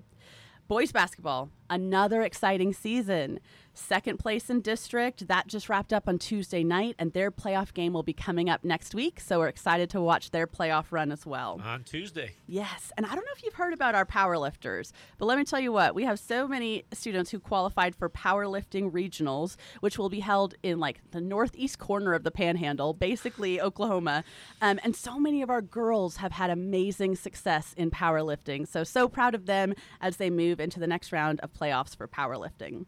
Boys 0.67 0.91
basketball, 0.91 1.51
another 1.69 2.21
exciting 2.21 2.73
season. 2.73 3.39
Second 3.77 4.19
place 4.19 4.49
in 4.49 4.61
district. 4.61 5.27
That 5.27 5.47
just 5.47 5.67
wrapped 5.67 5.91
up 5.91 6.07
on 6.07 6.17
Tuesday 6.17 6.63
night, 6.63 6.95
and 6.97 7.11
their 7.11 7.29
playoff 7.29 7.73
game 7.73 7.91
will 7.91 8.03
be 8.03 8.13
coming 8.13 8.49
up 8.49 8.63
next 8.63 8.95
week. 8.95 9.19
So 9.19 9.39
we're 9.39 9.49
excited 9.49 9.89
to 9.89 10.01
watch 10.01 10.31
their 10.31 10.47
playoff 10.47 10.85
run 10.91 11.11
as 11.11 11.25
well. 11.25 11.59
On 11.61 11.83
Tuesday. 11.83 12.35
Yes. 12.47 12.93
And 12.95 13.05
I 13.05 13.09
don't 13.09 13.25
know 13.25 13.31
if 13.35 13.43
you've 13.43 13.55
heard 13.55 13.73
about 13.73 13.93
our 13.93 14.05
powerlifters, 14.05 14.93
but 15.17 15.25
let 15.25 15.37
me 15.37 15.43
tell 15.43 15.59
you 15.59 15.73
what, 15.73 15.93
we 15.93 16.05
have 16.05 16.19
so 16.19 16.47
many 16.47 16.83
students 16.93 17.31
who 17.31 17.39
qualified 17.39 17.97
for 17.97 18.09
powerlifting 18.09 18.91
regionals, 18.91 19.57
which 19.81 19.97
will 19.97 20.09
be 20.09 20.21
held 20.21 20.55
in 20.63 20.79
like 20.79 21.01
the 21.11 21.19
northeast 21.19 21.77
corner 21.77 22.13
of 22.13 22.23
the 22.23 22.31
panhandle, 22.31 22.93
basically 22.93 23.59
Oklahoma. 23.59 24.23
Um, 24.61 24.79
and 24.85 24.95
so 24.95 25.19
many 25.19 25.41
of 25.41 25.49
our 25.49 25.61
girls 25.61 26.17
have 26.17 26.31
had 26.31 26.49
amazing 26.49 27.17
success 27.17 27.73
in 27.75 27.91
powerlifting. 27.91 28.65
So, 28.65 28.85
so 28.85 29.09
proud 29.09 29.35
of 29.35 29.47
them 29.47 29.73
as 29.99 30.15
they 30.15 30.29
move 30.29 30.61
into 30.61 30.79
the 30.79 30.87
next 30.87 31.11
round 31.11 31.41
of 31.41 31.53
playoffs 31.57 31.95
for 31.95 32.07
powerlifting. 32.07 32.85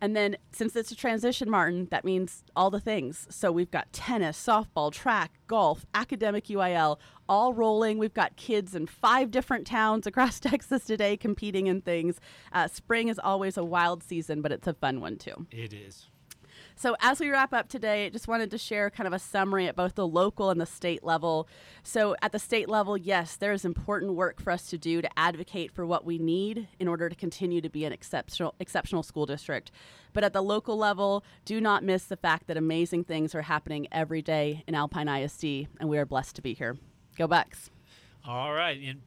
And 0.00 0.14
then, 0.14 0.36
since 0.52 0.76
it's 0.76 0.90
a 0.90 0.96
transition, 0.96 1.48
Martin, 1.48 1.88
that 1.90 2.04
means 2.04 2.44
all 2.54 2.68
the 2.68 2.80
things. 2.80 3.26
So, 3.30 3.50
we've 3.50 3.70
got 3.70 3.92
tennis, 3.92 4.36
softball, 4.36 4.92
track, 4.92 5.32
golf, 5.46 5.86
academic 5.94 6.46
UIL, 6.46 6.98
all 7.28 7.54
rolling. 7.54 7.96
We've 7.98 8.12
got 8.12 8.36
kids 8.36 8.74
in 8.74 8.86
five 8.86 9.30
different 9.30 9.66
towns 9.66 10.06
across 10.06 10.40
Texas 10.40 10.84
today 10.84 11.16
competing 11.16 11.68
in 11.68 11.80
things. 11.80 12.20
Uh, 12.52 12.68
spring 12.68 13.08
is 13.08 13.18
always 13.18 13.56
a 13.56 13.64
wild 13.64 14.02
season, 14.02 14.42
but 14.42 14.52
it's 14.52 14.66
a 14.66 14.74
fun 14.74 15.00
one 15.00 15.16
too. 15.16 15.46
It 15.50 15.72
is. 15.72 16.08
So, 16.76 16.96
as 17.00 17.20
we 17.20 17.30
wrap 17.30 17.54
up 17.54 17.68
today, 17.68 18.06
I 18.06 18.08
just 18.08 18.26
wanted 18.26 18.50
to 18.50 18.58
share 18.58 18.90
kind 18.90 19.06
of 19.06 19.12
a 19.12 19.18
summary 19.18 19.68
at 19.68 19.76
both 19.76 19.94
the 19.94 20.06
local 20.06 20.50
and 20.50 20.60
the 20.60 20.66
state 20.66 21.04
level. 21.04 21.48
So, 21.84 22.16
at 22.20 22.32
the 22.32 22.38
state 22.38 22.68
level, 22.68 22.96
yes, 22.96 23.36
there 23.36 23.52
is 23.52 23.64
important 23.64 24.14
work 24.14 24.42
for 24.42 24.50
us 24.50 24.68
to 24.70 24.78
do 24.78 25.00
to 25.00 25.18
advocate 25.18 25.70
for 25.70 25.86
what 25.86 26.04
we 26.04 26.18
need 26.18 26.66
in 26.80 26.88
order 26.88 27.08
to 27.08 27.14
continue 27.14 27.60
to 27.60 27.68
be 27.68 27.84
an 27.84 27.92
exceptional, 27.92 28.54
exceptional 28.58 29.04
school 29.04 29.24
district. 29.24 29.70
But 30.12 30.24
at 30.24 30.32
the 30.32 30.42
local 30.42 30.76
level, 30.76 31.24
do 31.44 31.60
not 31.60 31.84
miss 31.84 32.04
the 32.04 32.16
fact 32.16 32.48
that 32.48 32.56
amazing 32.56 33.04
things 33.04 33.34
are 33.34 33.42
happening 33.42 33.86
every 33.92 34.20
day 34.20 34.64
in 34.66 34.74
Alpine 34.74 35.08
ISD, 35.08 35.68
and 35.78 35.88
we 35.88 35.98
are 35.98 36.06
blessed 36.06 36.34
to 36.36 36.42
be 36.42 36.54
here. 36.54 36.76
Go 37.16 37.28
Bucks! 37.28 37.70
All 38.26 38.52
right. 38.52 38.80
And 38.82 39.02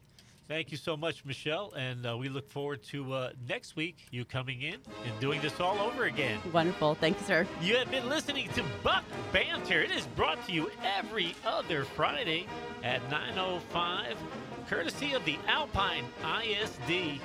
Thank 0.47 0.71
you 0.71 0.77
so 0.77 0.95
much, 0.95 1.25
Michelle. 1.25 1.73
And 1.75 2.05
uh, 2.05 2.17
we 2.17 2.29
look 2.29 2.49
forward 2.49 2.81
to 2.83 3.13
uh, 3.13 3.29
next 3.49 3.75
week 3.75 4.07
you 4.11 4.23
coming 4.23 4.61
in 4.61 4.75
and 5.05 5.19
doing 5.19 5.41
this 5.41 5.59
all 5.59 5.77
over 5.79 6.05
again. 6.05 6.39
Wonderful. 6.53 6.95
Thank 6.95 7.19
you, 7.19 7.25
sir. 7.25 7.47
You 7.61 7.75
have 7.75 7.91
been 7.91 8.07
listening 8.07 8.47
to 8.49 8.63
Buck 8.81 9.03
Banter. 9.33 9.81
It 9.81 9.91
is 9.91 10.05
brought 10.07 10.45
to 10.47 10.53
you 10.53 10.71
every 10.97 11.35
other 11.45 11.83
Friday 11.83 12.47
at 12.81 13.01
9.05, 13.09 14.15
courtesy 14.69 15.13
of 15.13 15.25
the 15.25 15.37
Alpine 15.47 16.05
ISD. 16.23 17.19